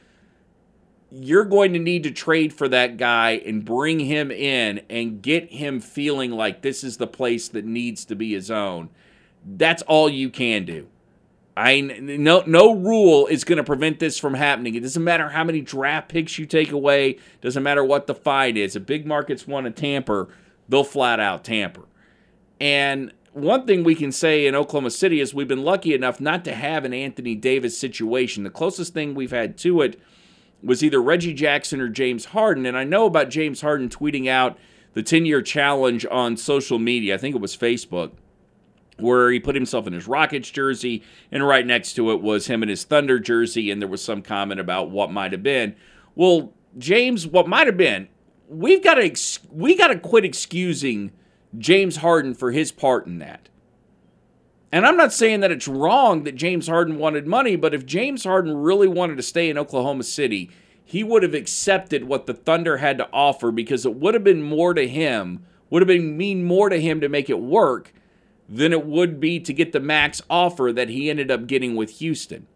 you're 1.15 1.45
going 1.45 1.75
to 1.75 1.79
need 1.79 2.05
to 2.05 2.11
trade 2.11 2.55
for 2.55 2.69
that 2.69 2.97
guy 2.97 3.33
and 3.45 3.65
bring 3.65 4.01
him 4.01 4.31
in 4.31 4.81
and 4.89 5.21
get 5.21 5.53
him 5.53 5.79
feeling 5.79 6.31
like 6.31 6.63
this 6.63 6.83
is 6.83 6.97
the 6.97 7.07
place 7.07 7.49
that 7.49 7.67
needs 7.67 8.07
to 8.07 8.15
be 8.15 8.33
his 8.33 8.51
own. 8.51 8.89
That's 9.45 9.83
all 9.83 10.09
you 10.09 10.31
can 10.31 10.65
do. 10.65 10.89
I 11.55 11.83
no 11.83 12.43
no 12.47 12.75
rule 12.75 13.27
is 13.27 13.45
going 13.45 13.59
to 13.59 13.65
prevent 13.65 13.99
this 13.99 14.19
from 14.19 14.33
happening. 14.33 14.75
It 14.75 14.81
doesn't 14.81 15.05
matter 15.05 15.29
how 15.29 15.45
many 15.45 15.61
draft 15.61 16.09
picks 16.09 16.39
you 16.39 16.47
take 16.47 16.73
away. 16.73 17.19
Doesn't 17.43 17.63
matter 17.63 17.85
what 17.85 18.07
the 18.07 18.15
fight 18.15 18.57
is. 18.57 18.75
If 18.75 18.87
big 18.87 19.07
markets 19.07 19.47
want 19.47 19.67
to 19.67 19.71
tamper, 19.71 20.31
they'll 20.67 20.83
flat 20.83 21.21
out 21.21 21.45
tamper. 21.45 21.83
And 22.59 23.13
one 23.35 23.67
thing 23.67 23.85
we 23.85 23.95
can 23.95 24.13
say 24.13 24.47
in 24.47 24.55
Oklahoma 24.55 24.91
City 24.91 25.21
is 25.21 25.35
we've 25.35 25.47
been 25.47 25.65
lucky 25.65 25.93
enough 25.93 26.21
not 26.21 26.43
to 26.47 26.55
have 26.55 26.87
an 26.87 26.95
Anthony 26.95 27.35
Davis 27.35 27.77
situation. 27.77 28.45
The 28.45 28.51
closest 28.51 28.95
thing 28.95 29.15
we've 29.15 29.31
had 29.31 29.59
to 29.59 29.83
it 29.83 30.01
was 30.63 30.83
either 30.85 31.03
Reggie 31.03 31.35
Jackson 31.35 31.81
or 31.81 31.89
James 31.89 32.27
Harden. 32.27 32.67
And 32.67 32.77
I 32.77 32.85
know 32.85 33.07
about 33.07 33.31
James 33.31 33.61
Harden 33.61 33.89
tweeting 33.89 34.29
out 34.29 34.59
the 34.95 35.03
10 35.03 35.27
year 35.27 35.43
challenge 35.43 36.07
on 36.11 36.37
social 36.37 36.79
media. 36.79 37.15
I 37.15 37.19
think 37.19 37.35
it 37.35 37.41
was 37.41 37.57
Facebook, 37.57 38.13
where 38.99 39.31
he 39.31 39.41
put 39.41 39.55
himself 39.55 39.87
in 39.87 39.93
his 39.93 40.07
Rockets 40.07 40.51
jersey, 40.51 41.03
and 41.31 41.47
right 41.47 41.67
next 41.67 41.95
to 41.95 42.11
it 42.13 42.21
was 42.21 42.47
him 42.47 42.63
in 42.63 42.69
his 42.69 42.85
Thunder 42.85 43.19
jersey, 43.19 43.71
and 43.71 43.81
there 43.81 43.89
was 43.89 44.05
some 44.05 44.23
comment 44.23 44.61
about 44.61 44.91
what 44.91 45.11
might 45.11 45.33
have 45.33 45.43
been. 45.43 45.75
Well, 46.15 46.53
James, 46.79 47.27
what 47.27 47.49
might 47.49 47.67
have 47.67 47.77
been, 47.77 48.09
we've 48.49 48.83
got 48.83 48.95
to 48.95 49.05
ex- 49.05 49.41
we 49.51 49.75
got 49.77 49.89
to 49.89 49.99
quit 49.99 50.25
excusing 50.25 51.13
James 51.59 51.97
Harden 51.97 52.35
for 52.35 52.53
his 52.53 52.73
part 52.73 53.07
in 53.07 53.19
that. 53.19 53.49
And 54.73 54.87
I'm 54.87 54.97
not 54.97 55.13
saying 55.13 55.41
that 55.41 55.53
it's 55.53 55.69
wrong 55.69 56.25
that 56.25 56.35
James 56.35 56.67
Harden 56.67 56.99
wanted 56.99 57.27
money, 57.27 57.57
but 57.57 57.75
if 57.75 57.85
James 57.85 58.25
Harden 58.25 58.57
really 58.57 58.89
wanted 58.89 59.17
to 59.19 59.23
stay 59.23 59.51
in 59.51 59.59
Oklahoma 59.59 60.03
City, 60.03 60.51
he 60.83 61.05
would 61.05 61.23
have 61.23 61.35
accepted 61.35 62.05
what 62.05 62.27
the 62.27 62.33
Thunder 62.33 62.79
had 62.79 62.97
to 62.97 63.09
offer 63.13 63.53
because 63.53 63.85
it 63.85 63.95
would 63.97 64.15
have 64.15 64.25
been 64.25 64.43
more 64.43 64.73
to 64.73 64.89
him, 64.89 65.45
would 65.69 65.83
have 65.83 65.89
been 65.89 66.17
mean 66.17 66.43
more 66.45 66.71
to 66.71 66.81
him 66.81 67.03
to 67.03 67.09
make 67.11 67.29
it 67.29 67.41
work 67.41 67.93
than 68.49 68.73
it 68.73 68.87
would 68.87 69.21
be 69.21 69.39
to 69.41 69.53
get 69.53 69.73
the 69.73 69.81
max 69.81 70.23
offer 70.31 70.73
that 70.73 70.89
he 70.89 71.11
ended 71.11 71.31
up 71.31 71.47
getting 71.47 71.77
with 71.77 71.99
Houston. 71.99 72.47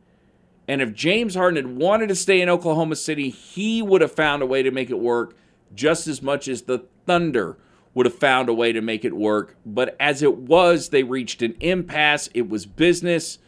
And 0.66 0.80
if 0.80 0.94
James 0.94 1.34
Harden 1.34 1.56
had 1.64 1.76
wanted 1.76 2.08
to 2.08 2.14
stay 2.14 2.40
in 2.40 2.48
Oklahoma 2.48 2.96
City, 2.96 3.28
he 3.28 3.82
would 3.82 4.00
have 4.00 4.12
found 4.12 4.42
a 4.42 4.46
way 4.46 4.62
to 4.62 4.70
make 4.70 4.90
it 4.90 4.98
work 4.98 5.36
just 5.74 6.06
as 6.06 6.22
much 6.22 6.48
as 6.48 6.62
the 6.62 6.84
Thunder 7.06 7.56
would 7.96 8.04
have 8.04 8.14
found 8.14 8.50
a 8.50 8.54
way 8.54 8.72
to 8.72 8.82
make 8.82 9.06
it 9.06 9.16
work. 9.16 9.56
But 9.64 9.96
as 9.98 10.22
it 10.22 10.36
was, 10.36 10.90
they 10.90 11.02
reached 11.02 11.40
an 11.40 11.56
impasse. 11.60 12.28
It 12.34 12.46
was 12.46 12.66
business. 12.66 13.38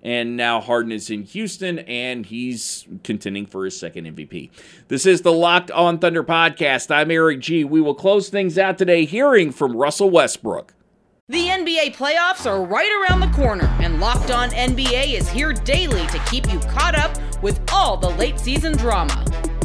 And 0.00 0.36
now 0.36 0.60
Harden 0.60 0.92
is 0.92 1.10
in 1.10 1.24
Houston 1.24 1.80
and 1.80 2.24
he's 2.24 2.86
contending 3.02 3.46
for 3.46 3.64
his 3.64 3.76
second 3.76 4.06
MVP. 4.16 4.50
This 4.86 5.06
is 5.06 5.22
the 5.22 5.32
Locked 5.32 5.72
On 5.72 5.98
Thunder 5.98 6.22
podcast. 6.22 6.94
I'm 6.94 7.10
Eric 7.10 7.40
G. 7.40 7.64
We 7.64 7.80
will 7.80 7.96
close 7.96 8.28
things 8.28 8.56
out 8.56 8.78
today 8.78 9.04
hearing 9.04 9.50
from 9.50 9.76
Russell 9.76 10.08
Westbrook. 10.08 10.72
The 11.28 11.48
NBA 11.48 11.96
playoffs 11.96 12.48
are 12.48 12.64
right 12.64 13.02
around 13.02 13.18
the 13.18 13.36
corner, 13.36 13.66
and 13.80 13.98
Locked 13.98 14.30
On 14.30 14.48
NBA 14.50 15.14
is 15.14 15.28
here 15.28 15.52
daily 15.52 16.06
to 16.06 16.20
keep 16.30 16.52
you 16.52 16.60
caught 16.60 16.94
up 16.94 17.18
with 17.42 17.60
all 17.72 17.96
the 17.96 18.10
late 18.10 18.38
season 18.38 18.76
drama. 18.76 19.24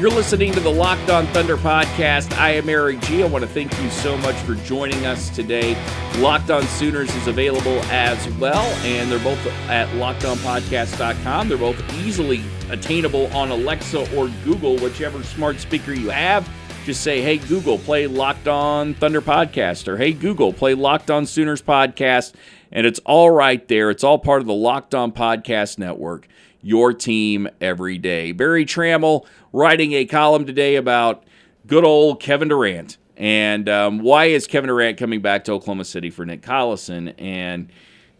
You're 0.00 0.08
listening 0.08 0.52
to 0.52 0.60
the 0.60 0.70
Locked 0.70 1.10
On 1.10 1.26
Thunder 1.26 1.58
podcast. 1.58 2.32
I 2.38 2.52
am 2.52 2.70
Eric 2.70 3.00
G. 3.00 3.22
I 3.22 3.26
want 3.26 3.44
to 3.44 3.50
thank 3.50 3.78
you 3.82 3.90
so 3.90 4.16
much 4.16 4.34
for 4.36 4.54
joining 4.54 5.04
us 5.04 5.28
today. 5.28 5.76
Locked 6.20 6.50
On 6.50 6.62
Sooners 6.62 7.14
is 7.16 7.26
available 7.26 7.78
as 7.90 8.26
well, 8.38 8.64
and 8.82 9.12
they're 9.12 9.18
both 9.18 9.46
at 9.68 9.86
lockedonpodcast.com. 9.98 11.50
They're 11.50 11.58
both 11.58 11.78
easily 11.98 12.42
attainable 12.70 13.26
on 13.36 13.50
Alexa 13.50 14.16
or 14.16 14.28
Google, 14.42 14.78
whichever 14.78 15.22
smart 15.22 15.58
speaker 15.60 15.92
you 15.92 16.08
have. 16.08 16.48
Just 16.86 17.02
say, 17.02 17.20
hey, 17.20 17.36
Google, 17.36 17.76
play 17.76 18.06
Locked 18.06 18.48
On 18.48 18.94
Thunder 18.94 19.20
podcast, 19.20 19.86
or 19.86 19.98
hey, 19.98 20.14
Google, 20.14 20.54
play 20.54 20.72
Locked 20.72 21.10
On 21.10 21.26
Sooners 21.26 21.60
podcast, 21.60 22.32
and 22.72 22.86
it's 22.86 23.00
all 23.00 23.30
right 23.30 23.66
there. 23.68 23.90
It's 23.90 24.04
all 24.04 24.18
part 24.18 24.40
of 24.40 24.46
the 24.46 24.54
Locked 24.54 24.94
On 24.94 25.12
Podcast 25.12 25.78
Network 25.78 26.28
your 26.62 26.92
team 26.92 27.48
every 27.60 27.96
day. 27.96 28.32
Berry 28.32 28.66
Tramel 28.66 29.26
writing 29.52 29.92
a 29.92 30.04
column 30.04 30.44
today 30.44 30.76
about 30.76 31.24
good 31.66 31.84
old 31.84 32.20
Kevin 32.20 32.48
Durant 32.48 32.98
and 33.20 33.68
um, 33.68 33.98
why 33.98 34.26
is 34.26 34.46
Kevin 34.46 34.68
Durant 34.68 34.96
coming 34.96 35.20
back 35.20 35.44
to 35.44 35.52
Oklahoma 35.52 35.84
City 35.84 36.08
for 36.08 36.24
Nick 36.24 36.40
Collison? 36.40 37.14
And 37.18 37.70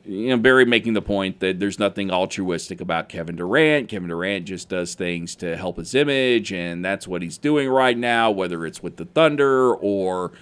you 0.04 0.28
know, 0.28 0.36
Berry 0.36 0.66
making 0.66 0.92
the 0.92 1.00
point 1.00 1.40
that 1.40 1.58
there's 1.58 1.78
nothing 1.78 2.10
altruistic 2.10 2.82
about 2.82 3.08
Kevin 3.08 3.36
Durant. 3.36 3.88
Kevin 3.88 4.10
Durant 4.10 4.44
just 4.44 4.68
does 4.68 4.94
things 4.94 5.34
to 5.36 5.56
help 5.56 5.78
his 5.78 5.94
image, 5.94 6.52
and 6.52 6.84
that's 6.84 7.08
what 7.08 7.22
he's 7.22 7.38
doing 7.38 7.66
right 7.70 7.96
now, 7.96 8.30
whether 8.30 8.66
it's 8.66 8.82
with 8.82 8.98
the 8.98 9.06
Thunder 9.06 9.74
or 9.74 10.32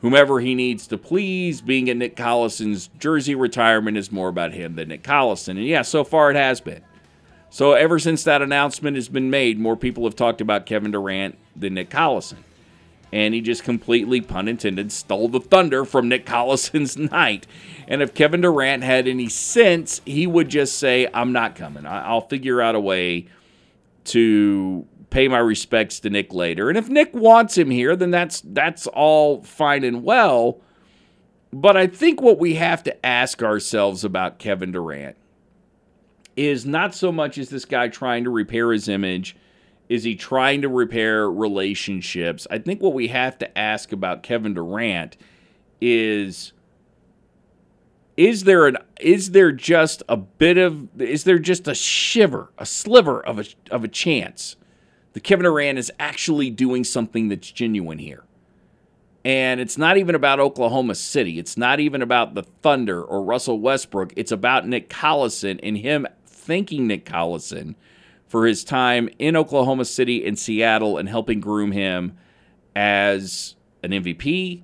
whomever 0.00 0.40
he 0.40 0.54
needs 0.54 0.86
to 0.88 0.98
please. 0.98 1.60
Being 1.60 1.88
at 1.90 1.96
Nick 1.96 2.16
Collison's 2.16 2.88
jersey 2.98 3.34
retirement 3.34 3.96
is 3.96 4.12
more 4.12 4.28
about 4.28 4.52
him 4.52 4.76
than 4.76 4.88
Nick 4.88 5.02
Collison. 5.02 5.50
And 5.50 5.64
yeah, 5.64 5.82
so 5.82 6.04
far 6.04 6.30
it 6.30 6.36
has 6.36 6.60
been. 6.60 6.82
So 7.50 7.72
ever 7.72 7.98
since 7.98 8.24
that 8.24 8.42
announcement 8.42 8.96
has 8.96 9.08
been 9.08 9.30
made, 9.30 9.58
more 9.58 9.76
people 9.76 10.04
have 10.04 10.16
talked 10.16 10.40
about 10.40 10.66
Kevin 10.66 10.90
Durant 10.90 11.36
than 11.56 11.74
Nick 11.74 11.90
Collison. 11.90 12.38
And 13.10 13.32
he 13.32 13.40
just 13.40 13.64
completely, 13.64 14.20
pun 14.20 14.48
intended, 14.48 14.92
stole 14.92 15.28
the 15.28 15.40
thunder 15.40 15.86
from 15.86 16.08
Nick 16.08 16.26
Collison's 16.26 16.96
night. 17.10 17.46
And 17.86 18.02
if 18.02 18.12
Kevin 18.12 18.42
Durant 18.42 18.82
had 18.82 19.08
any 19.08 19.30
sense, 19.30 20.02
he 20.04 20.26
would 20.26 20.50
just 20.50 20.78
say, 20.78 21.08
I'm 21.14 21.32
not 21.32 21.56
coming. 21.56 21.86
I'll 21.86 22.20
figure 22.20 22.60
out 22.60 22.74
a 22.74 22.80
way 22.80 23.28
to 24.04 24.86
pay 25.10 25.28
my 25.28 25.38
respects 25.38 26.00
to 26.00 26.10
Nick 26.10 26.32
later. 26.32 26.68
And 26.68 26.76
if 26.76 26.88
Nick 26.88 27.14
wants 27.14 27.56
him 27.56 27.70
here, 27.70 27.96
then 27.96 28.10
that's 28.10 28.42
that's 28.44 28.86
all 28.88 29.42
fine 29.42 29.84
and 29.84 30.02
well. 30.02 30.60
But 31.52 31.76
I 31.76 31.86
think 31.86 32.20
what 32.20 32.38
we 32.38 32.54
have 32.54 32.82
to 32.84 33.06
ask 33.06 33.42
ourselves 33.42 34.04
about 34.04 34.38
Kevin 34.38 34.72
Durant 34.72 35.16
is 36.36 36.66
not 36.66 36.94
so 36.94 37.10
much 37.10 37.38
is 37.38 37.48
this 37.48 37.64
guy 37.64 37.88
trying 37.88 38.24
to 38.24 38.30
repair 38.30 38.70
his 38.70 38.88
image, 38.88 39.34
is 39.88 40.04
he 40.04 40.14
trying 40.14 40.62
to 40.62 40.68
repair 40.68 41.30
relationships? 41.30 42.46
I 42.50 42.58
think 42.58 42.82
what 42.82 42.92
we 42.92 43.08
have 43.08 43.38
to 43.38 43.58
ask 43.58 43.92
about 43.92 44.22
Kevin 44.22 44.54
Durant 44.54 45.16
is 45.80 46.52
is 48.18 48.44
there 48.44 48.66
an 48.66 48.76
is 49.00 49.30
there 49.30 49.52
just 49.52 50.02
a 50.08 50.16
bit 50.16 50.58
of 50.58 51.00
is 51.00 51.24
there 51.24 51.38
just 51.38 51.66
a 51.66 51.74
shiver, 51.74 52.52
a 52.58 52.66
sliver 52.66 53.24
of 53.24 53.38
a 53.38 53.44
of 53.70 53.84
a 53.84 53.88
chance 53.88 54.56
that 55.12 55.24
Kevin 55.24 55.44
Durant 55.44 55.78
is 55.78 55.90
actually 55.98 56.50
doing 56.50 56.84
something 56.84 57.28
that's 57.28 57.50
genuine 57.50 57.98
here? 57.98 58.24
And 59.24 59.60
it's 59.60 59.76
not 59.76 59.98
even 59.98 60.14
about 60.14 60.40
Oklahoma 60.40 60.94
City. 60.94 61.38
It's 61.38 61.56
not 61.56 61.80
even 61.80 62.02
about 62.02 62.34
the 62.34 62.44
Thunder 62.44 63.02
or 63.02 63.22
Russell 63.22 63.60
Westbrook. 63.60 64.12
It's 64.16 64.32
about 64.32 64.66
Nick 64.66 64.88
Collison 64.88 65.60
and 65.62 65.76
him 65.76 66.06
thanking 66.24 66.86
Nick 66.86 67.04
Collison 67.04 67.74
for 68.26 68.46
his 68.46 68.62
time 68.64 69.08
in 69.18 69.36
Oklahoma 69.36 69.84
City 69.84 70.26
and 70.26 70.38
Seattle 70.38 70.98
and 70.98 71.08
helping 71.08 71.40
groom 71.40 71.72
him 71.72 72.16
as 72.76 73.56
an 73.82 73.90
MVP, 73.90 74.62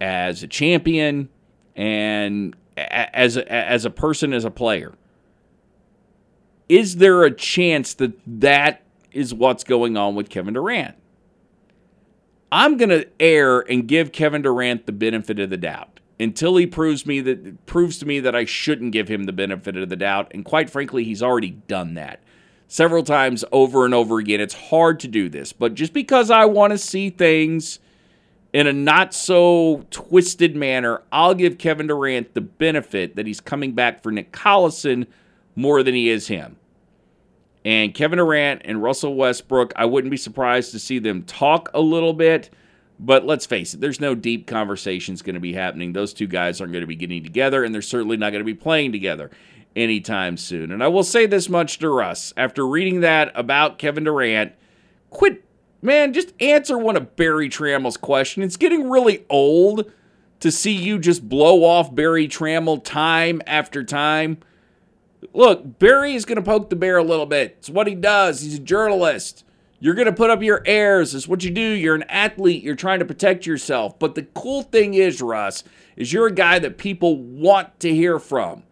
as 0.00 0.42
a 0.42 0.48
champion, 0.48 1.28
and 1.74 2.56
as 2.76 3.36
a, 3.36 3.52
as 3.52 3.84
a 3.84 3.90
person, 3.90 4.32
as 4.32 4.44
a 4.44 4.50
player. 4.50 4.94
Is 6.68 6.96
there 6.96 7.22
a 7.22 7.30
chance 7.30 7.94
that 7.94 8.12
that 8.26 8.82
is 9.16 9.34
what's 9.34 9.64
going 9.64 9.96
on 9.96 10.14
with 10.14 10.28
Kevin 10.28 10.54
Durant? 10.54 10.94
I'm 12.52 12.76
going 12.76 12.90
to 12.90 13.08
err 13.18 13.60
and 13.60 13.88
give 13.88 14.12
Kevin 14.12 14.42
Durant 14.42 14.86
the 14.86 14.92
benefit 14.92 15.38
of 15.40 15.50
the 15.50 15.56
doubt 15.56 16.00
until 16.20 16.56
he 16.56 16.66
proves 16.66 17.04
me 17.04 17.20
that 17.20 17.66
proves 17.66 17.98
to 17.98 18.06
me 18.06 18.20
that 18.20 18.34
I 18.34 18.44
shouldn't 18.44 18.92
give 18.92 19.08
him 19.08 19.24
the 19.24 19.32
benefit 19.32 19.76
of 19.76 19.88
the 19.88 19.96
doubt. 19.96 20.30
And 20.32 20.44
quite 20.44 20.70
frankly, 20.70 21.04
he's 21.04 21.22
already 21.22 21.50
done 21.50 21.94
that 21.94 22.20
several 22.68 23.02
times 23.02 23.44
over 23.52 23.84
and 23.84 23.94
over 23.94 24.18
again. 24.18 24.40
It's 24.40 24.54
hard 24.54 25.00
to 25.00 25.08
do 25.08 25.28
this, 25.28 25.52
but 25.52 25.74
just 25.74 25.92
because 25.92 26.30
I 26.30 26.44
want 26.44 26.72
to 26.72 26.78
see 26.78 27.10
things 27.10 27.78
in 28.52 28.66
a 28.66 28.72
not 28.72 29.12
so 29.12 29.84
twisted 29.90 30.56
manner, 30.56 31.02
I'll 31.12 31.34
give 31.34 31.58
Kevin 31.58 31.88
Durant 31.88 32.34
the 32.34 32.40
benefit 32.40 33.16
that 33.16 33.26
he's 33.26 33.40
coming 33.40 33.72
back 33.72 34.02
for 34.02 34.10
Nick 34.10 34.32
Collison 34.32 35.06
more 35.54 35.82
than 35.82 35.94
he 35.94 36.08
is 36.08 36.28
him. 36.28 36.56
And 37.66 37.92
Kevin 37.92 38.18
Durant 38.18 38.62
and 38.64 38.80
Russell 38.80 39.16
Westbrook, 39.16 39.72
I 39.74 39.86
wouldn't 39.86 40.12
be 40.12 40.16
surprised 40.16 40.70
to 40.70 40.78
see 40.78 41.00
them 41.00 41.24
talk 41.24 41.68
a 41.74 41.80
little 41.80 42.12
bit. 42.12 42.48
But 43.00 43.26
let's 43.26 43.44
face 43.44 43.74
it, 43.74 43.80
there's 43.80 44.00
no 44.00 44.14
deep 44.14 44.46
conversations 44.46 45.20
going 45.20 45.34
to 45.34 45.40
be 45.40 45.52
happening. 45.52 45.92
Those 45.92 46.14
two 46.14 46.28
guys 46.28 46.60
aren't 46.60 46.72
going 46.72 46.84
to 46.84 46.86
be 46.86 46.94
getting 46.94 47.24
together, 47.24 47.64
and 47.64 47.74
they're 47.74 47.82
certainly 47.82 48.16
not 48.16 48.30
going 48.30 48.40
to 48.40 48.44
be 48.44 48.54
playing 48.54 48.92
together 48.92 49.32
anytime 49.74 50.36
soon. 50.36 50.70
And 50.70 50.80
I 50.80 50.86
will 50.86 51.02
say 51.02 51.26
this 51.26 51.48
much 51.48 51.80
to 51.80 51.90
Russ 51.90 52.32
after 52.36 52.64
reading 52.64 53.00
that 53.00 53.32
about 53.34 53.78
Kevin 53.78 54.04
Durant, 54.04 54.52
quit, 55.10 55.42
man, 55.82 56.12
just 56.12 56.40
answer 56.40 56.78
one 56.78 56.96
of 56.96 57.16
Berry 57.16 57.48
Tramel's 57.48 57.96
questions. 57.96 58.46
It's 58.46 58.56
getting 58.56 58.88
really 58.88 59.26
old 59.28 59.90
to 60.38 60.52
see 60.52 60.72
you 60.72 61.00
just 61.00 61.28
blow 61.28 61.64
off 61.64 61.92
Berry 61.92 62.28
Tramel 62.28 62.82
time 62.84 63.42
after 63.44 63.82
time. 63.82 64.38
Look, 65.32 65.78
Berry 65.78 66.14
is 66.14 66.24
going 66.24 66.36
to 66.36 66.42
poke 66.42 66.70
the 66.70 66.76
bear 66.76 66.98
a 66.98 67.04
little 67.04 67.26
bit. 67.26 67.56
It's 67.58 67.70
what 67.70 67.86
he 67.86 67.94
does. 67.94 68.40
He's 68.40 68.56
a 68.56 68.60
journalist. 68.60 69.44
You're 69.78 69.94
going 69.94 70.06
to 70.06 70.12
put 70.12 70.30
up 70.30 70.42
your 70.42 70.62
airs. 70.64 71.14
It's 71.14 71.28
what 71.28 71.44
you 71.44 71.50
do. 71.50 71.60
You're 71.60 71.94
an 71.94 72.04
athlete. 72.04 72.62
You're 72.62 72.76
trying 72.76 72.98
to 73.00 73.04
protect 73.04 73.46
yourself. 73.46 73.98
But 73.98 74.14
the 74.14 74.22
cool 74.22 74.62
thing 74.62 74.94
is, 74.94 75.20
Russ, 75.20 75.64
is 75.96 76.12
you're 76.12 76.26
a 76.26 76.32
guy 76.32 76.58
that 76.58 76.78
people 76.78 77.18
want 77.18 77.78
to 77.80 77.94
hear 77.94 78.18
from. 78.18 78.62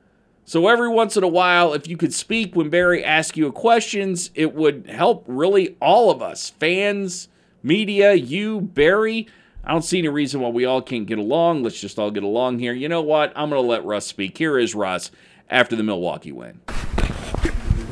So 0.46 0.68
every 0.68 0.88
once 0.88 1.16
in 1.16 1.24
a 1.24 1.28
while, 1.28 1.72
if 1.72 1.88
you 1.88 1.96
could 1.96 2.12
speak 2.12 2.54
when 2.54 2.68
Berry 2.68 3.04
asks 3.04 3.36
you 3.36 3.50
questions, 3.52 4.30
it 4.34 4.54
would 4.54 4.86
help 4.88 5.24
really 5.26 5.76
all 5.80 6.10
of 6.10 6.20
us 6.20 6.50
fans, 6.50 7.28
media, 7.62 8.12
you, 8.12 8.60
Berry. 8.60 9.26
I 9.62 9.72
don't 9.72 9.82
see 9.82 9.98
any 9.98 10.08
reason 10.08 10.42
why 10.42 10.50
we 10.50 10.66
all 10.66 10.82
can't 10.82 11.06
get 11.06 11.16
along. 11.16 11.62
Let's 11.62 11.80
just 11.80 11.98
all 11.98 12.10
get 12.10 12.22
along 12.22 12.58
here. 12.58 12.74
You 12.74 12.90
know 12.90 13.00
what? 13.00 13.32
I'm 13.34 13.48
going 13.48 13.62
to 13.62 13.66
let 13.66 13.86
Russ 13.86 14.06
speak. 14.06 14.36
Here 14.36 14.58
is 14.58 14.74
Russ 14.74 15.10
after 15.50 15.76
the 15.76 15.82
Milwaukee 15.82 16.32
win. 16.32 16.60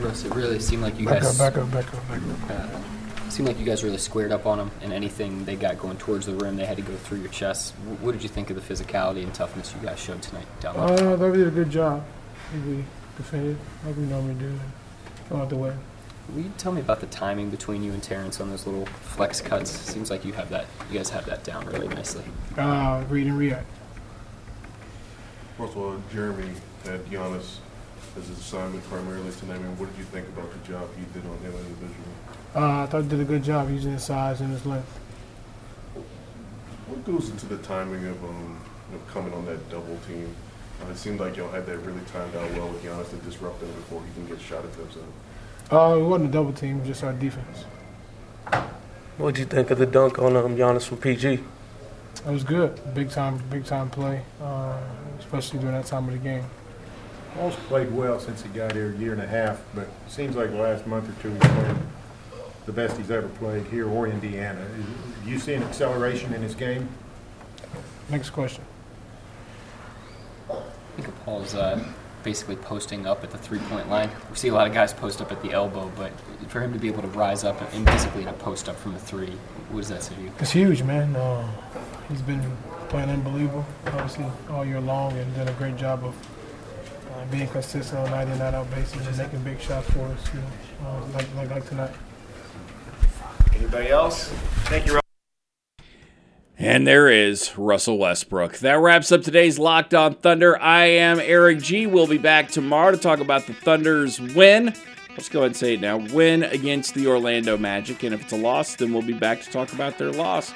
Russ, 0.01 0.25
it 0.25 0.35
really 0.35 0.59
seemed 0.59 0.83
like 0.83 0.99
you 0.99 1.07
Back 1.07 1.23
guys. 1.23 1.41
up, 1.41 1.55
back 1.55 1.62
up, 1.62 1.71
back 1.71 1.95
up, 1.95 2.09
back 2.09 2.21
up. 2.21 2.51
Uh, 2.51 3.31
seemed 3.31 3.49
like 3.49 3.59
you 3.59 3.65
guys 3.65 3.83
really 3.85 3.99
squared 3.99 4.33
up 4.33 4.47
on 4.47 4.59
them, 4.59 4.71
and 4.83 4.93
anything 4.93 5.45
they 5.45 5.57
got 5.57 5.79
going 5.79 5.97
towards 5.97 6.27
the 6.27 6.35
rim, 6.35 6.57
they 6.57 6.67
had 6.67 6.77
to 6.77 6.83
go 6.83 6.95
through 6.97 7.19
your 7.21 7.31
chest. 7.31 7.75
What 8.01 8.12
did 8.12 8.23
you 8.23 8.29
think 8.29 8.51
of 8.51 8.57
the 8.57 8.62
physicality 8.75 9.23
and 9.23 9.33
toughness 9.33 9.73
you 9.75 9.87
guys 9.87 9.99
showed 10.01 10.21
tonight 10.23 10.47
down 10.61 10.75
there? 10.75 10.85
Uh, 11.11 11.15
I 11.15 11.17
thought 11.17 11.33
did 11.35 11.47
a 11.47 11.51
good 11.51 11.71
job. 11.71 12.05
We 12.67 12.85
defended 13.17 13.57
like 13.87 13.97
we 13.97 14.03
normally 14.05 14.35
do. 14.35 14.59
Go 15.31 15.37
out 15.37 15.49
the 15.49 15.57
way. 15.57 15.75
Will 16.35 16.43
you 16.43 16.53
tell 16.59 16.73
me 16.73 16.81
about 16.81 17.01
the 17.01 17.07
timing 17.07 17.51
between 17.51 17.83
you 17.83 17.93
and 17.93 18.03
Terrance 18.03 18.41
on 18.41 18.51
those 18.51 18.67
little 18.67 18.87
flex 18.87 19.41
cuts? 19.41 19.71
Seems 19.71 20.11
like 20.11 20.25
you 20.25 20.33
have 20.33 20.51
that. 20.51 20.67
You 20.91 20.99
guys 20.99 21.11
have 21.11 21.27
that 21.27 21.45
down 21.45 21.67
really 21.67 21.88
nicely. 21.88 22.25
Uh, 22.57 23.03
read 23.09 23.27
and 23.27 23.38
react. 23.38 23.67
First 25.59 25.73
of 25.73 25.79
all, 25.79 26.03
Jeremy 26.12 26.51
had 26.85 27.05
Giannis 27.07 27.59
as 28.16 28.29
his 28.29 28.38
assignment 28.38 28.85
primarily 28.85 29.33
tonight. 29.33 29.57
I 29.57 29.59
mean, 29.59 29.79
what 29.79 29.88
did 29.90 29.99
you 29.99 30.05
think 30.05 30.29
about 30.29 30.51
the 30.53 30.59
job 30.68 30.88
he 30.97 31.05
did 31.12 31.29
on 31.29 31.37
him 31.38 31.53
individually? 31.53 32.14
Uh, 32.55 32.83
I 32.83 32.87
thought 32.87 33.03
he 33.03 33.09
did 33.09 33.21
a 33.21 33.25
good 33.25 33.42
job 33.42 33.71
using 33.71 33.92
his 33.92 34.05
size 34.05 34.40
and 34.40 34.51
his 34.53 34.66
length. 34.66 34.99
What 36.87 37.05
goes 37.05 37.31
into 37.31 37.47
the 37.47 37.59
timing 37.59 38.05
of 38.07 38.23
um, 38.25 38.61
you 38.90 38.99
know, 38.99 39.03
coming 39.11 39.33
on 39.33 39.47
that 39.47 39.71
double 39.71 39.99
team? 40.07 40.35
Uh, 40.83 40.90
it 40.90 40.97
seemed 40.99 41.21
like 41.21 41.37
y'all 41.37 41.51
had 41.51 41.64
that 41.66 41.79
really 41.79 42.03
timed 42.12 42.35
out 42.37 42.51
well 42.53 42.68
with 42.68 42.83
Giannis 42.85 43.09
to 43.11 43.16
disrupt 43.16 43.62
him 43.62 43.71
before 43.73 44.03
he 44.05 44.12
can 44.12 44.27
get 44.27 44.40
shot 44.40 44.64
attempts 44.64 44.97
in. 44.97 45.03
Uh, 45.75 45.97
it 45.97 46.03
wasn't 46.03 46.29
a 46.29 46.33
double 46.33 46.53
team, 46.53 46.77
it 46.77 46.81
was 46.81 46.88
just 46.88 47.05
our 47.05 47.12
defense. 47.14 47.64
What 49.16 49.35
did 49.35 49.40
you 49.40 49.47
think 49.47 49.71
of 49.71 49.79
the 49.79 49.87
dunk 49.87 50.18
on 50.18 50.37
um, 50.37 50.57
Giannis 50.57 50.87
from 50.87 50.99
PG? 50.99 51.29
It 51.35 52.31
was 52.31 52.45
good. 52.45 52.79
Big 52.95 53.11
time, 53.11 53.42
big 53.51 53.64
time 53.64 53.88
play, 53.88 54.23
uh, 54.42 54.79
especially 55.18 55.61
during 55.61 55.75
that 55.75 55.87
time 55.87 56.07
of 56.09 56.12
the 56.12 56.18
game. 56.18 56.45
Paul's 57.35 57.57
played 57.66 57.90
well 57.92 58.21
since 58.21 58.42
he 58.42 58.49
got 58.51 58.73
here 58.73 58.92
a 58.92 58.97
year 58.97 59.12
and 59.12 59.23
a 59.23 59.27
half, 59.27 59.62
but 59.75 59.85
it 59.85 59.90
seems 60.09 60.37
like 60.37 60.51
the 60.51 60.57
last 60.57 60.87
month 60.87 61.09
or 61.09 61.23
two 61.23 61.31
he's 61.31 61.40
played 61.40 61.77
the 62.66 62.73
best 62.73 62.97
he's 62.97 63.11
ever 63.11 63.29
played 63.29 63.66
here 63.66 63.88
or 63.88 64.07
Indiana. 64.07 64.64
Do 65.25 65.31
you 65.31 65.38
see 65.38 65.55
an 65.55 65.62
acceleration 65.62 66.33
in 66.33 66.42
his 66.42 66.55
game? 66.55 66.88
Next 68.09 68.31
question. 68.31 68.64
I 70.49 70.61
think 70.97 71.25
Paul's 71.25 71.55
uh, 71.55 71.83
basically 72.23 72.57
posting 72.57 73.07
up 73.07 73.25
at 73.25 73.31
the 73.31 73.38
three-point 73.38 73.88
line. 73.88 74.11
We 74.31 74.37
see 74.37 74.49
a 74.49 74.55
lot 74.55 74.66
of 74.66 74.75
guys 74.75 74.92
post 74.92 75.21
up 75.21 75.33
at 75.33 75.42
the 75.42 75.53
elbow, 75.53 75.90
but 75.97 76.12
for 76.49 76.61
him 76.61 76.73
to 76.73 76.79
be 76.79 76.88
able 76.88 77.03
to 77.03 77.09
rise 77.09 77.45
up 77.45 77.61
and 77.75 77.85
basically 77.85 78.23
in 78.23 78.29
a 78.29 78.33
post 78.35 78.68
up 78.68 78.77
from 78.77 78.92
the 78.92 79.01
three, 79.01 79.33
what 79.71 79.81
does 79.81 79.88
that 79.88 80.03
say 80.03 80.14
to 80.14 80.21
you? 80.21 80.33
It's 80.38 80.53
huge, 80.53 80.83
man. 80.83 81.16
Uh, 81.16 81.51
he's 82.09 82.23
been 82.23 82.42
playing 82.90 83.09
unbelievable, 83.09 83.64
obviously, 83.87 84.27
all 84.51 84.64
year 84.64 84.81
long 84.81 85.16
and 85.16 85.35
done 85.35 85.49
a 85.49 85.53
great 85.53 85.77
job 85.77 86.05
of 86.05 86.14
uh, 87.11 87.25
being 87.31 87.49
consistent 87.49 88.01
on 88.01 88.11
night 88.11 88.29
in, 88.29 88.38
night 88.38 88.55
out 88.55 88.71
basis 88.71 89.07
and 89.07 89.17
making 89.17 89.43
big 89.43 89.61
shots 89.61 89.91
for 89.91 90.05
us, 90.07 90.35
you 90.35 90.41
know, 90.41 90.88
uh, 90.88 91.07
like, 91.15 91.35
like, 91.37 91.51
like 91.51 91.69
tonight. 91.69 91.91
Anybody 93.55 93.88
else? 93.88 94.29
Thank 94.65 94.87
you, 94.87 94.95
Rob. 94.95 95.03
And 96.59 96.87
there 96.87 97.09
is 97.09 97.57
Russell 97.59 97.99
Westbrook. 97.99 98.59
That 98.59 98.75
wraps 98.75 99.11
up 99.11 99.23
today's 99.23 99.59
Locked 99.59 99.95
On 99.95 100.15
Thunder. 100.15 100.61
I 100.61 100.85
am 100.85 101.19
Eric 101.19 101.61
G. 101.61 101.87
We'll 101.87 102.07
be 102.07 102.19
back 102.19 102.51
tomorrow 102.51 102.93
to 102.93 102.97
talk 102.97 103.19
about 103.19 103.47
the 103.47 103.55
Thunder's 103.55 104.21
win. 104.21 104.75
Let's 105.11 105.29
go 105.29 105.41
ahead 105.41 105.49
and 105.49 105.57
say 105.57 105.75
it 105.75 105.81
now 105.81 105.99
win 105.99 106.45
against 106.45 106.95
the 106.95 107.07
Orlando 107.07 107.59
Magic. 107.59 108.03
And 108.03 108.15
if 108.15 108.23
it's 108.23 108.33
a 108.33 108.37
loss, 108.37 108.77
then 108.77 108.93
we'll 108.93 109.03
be 109.03 109.12
back 109.12 109.43
to 109.43 109.51
talk 109.51 109.73
about 109.73 109.99
their 109.99 110.12
loss 110.12 110.55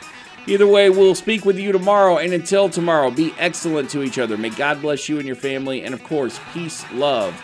Either 0.48 0.66
way, 0.66 0.90
we'll 0.90 1.16
speak 1.16 1.44
with 1.44 1.58
you 1.58 1.72
tomorrow. 1.72 2.18
And 2.18 2.32
until 2.32 2.68
tomorrow, 2.68 3.10
be 3.10 3.34
excellent 3.38 3.90
to 3.90 4.02
each 4.02 4.18
other. 4.18 4.36
May 4.36 4.50
God 4.50 4.80
bless 4.80 5.08
you 5.08 5.18
and 5.18 5.26
your 5.26 5.36
family. 5.36 5.82
And 5.82 5.92
of 5.92 6.04
course, 6.04 6.38
peace, 6.52 6.84
love, 6.92 7.34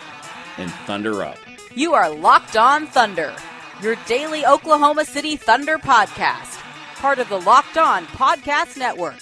and 0.57 0.71
thunder 0.71 1.23
up. 1.23 1.37
You 1.75 1.93
are 1.95 2.09
Locked 2.09 2.55
On 2.55 2.87
Thunder, 2.87 3.35
your 3.81 3.95
daily 4.07 4.45
Oklahoma 4.45 5.03
City 5.03 5.35
Thunder 5.35 5.77
podcast, 5.77 6.59
part 6.95 7.19
of 7.19 7.27
the 7.27 7.41
Locked 7.41 7.77
On 7.77 8.05
Podcast 8.05 8.77
Network. 8.77 9.21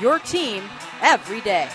Your 0.00 0.20
team 0.20 0.62
every 1.02 1.40
day. 1.42 1.68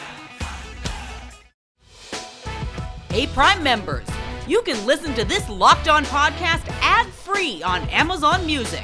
Hey, 3.09 3.27
Prime 3.27 3.61
members, 3.61 4.07
you 4.47 4.63
can 4.63 4.83
listen 4.87 5.13
to 5.13 5.23
this 5.23 5.47
Locked 5.49 5.87
On 5.87 6.03
podcast 6.05 6.67
ad 6.81 7.05
free 7.07 7.61
on 7.61 7.81
Amazon 7.89 8.43
Music. 8.45 8.83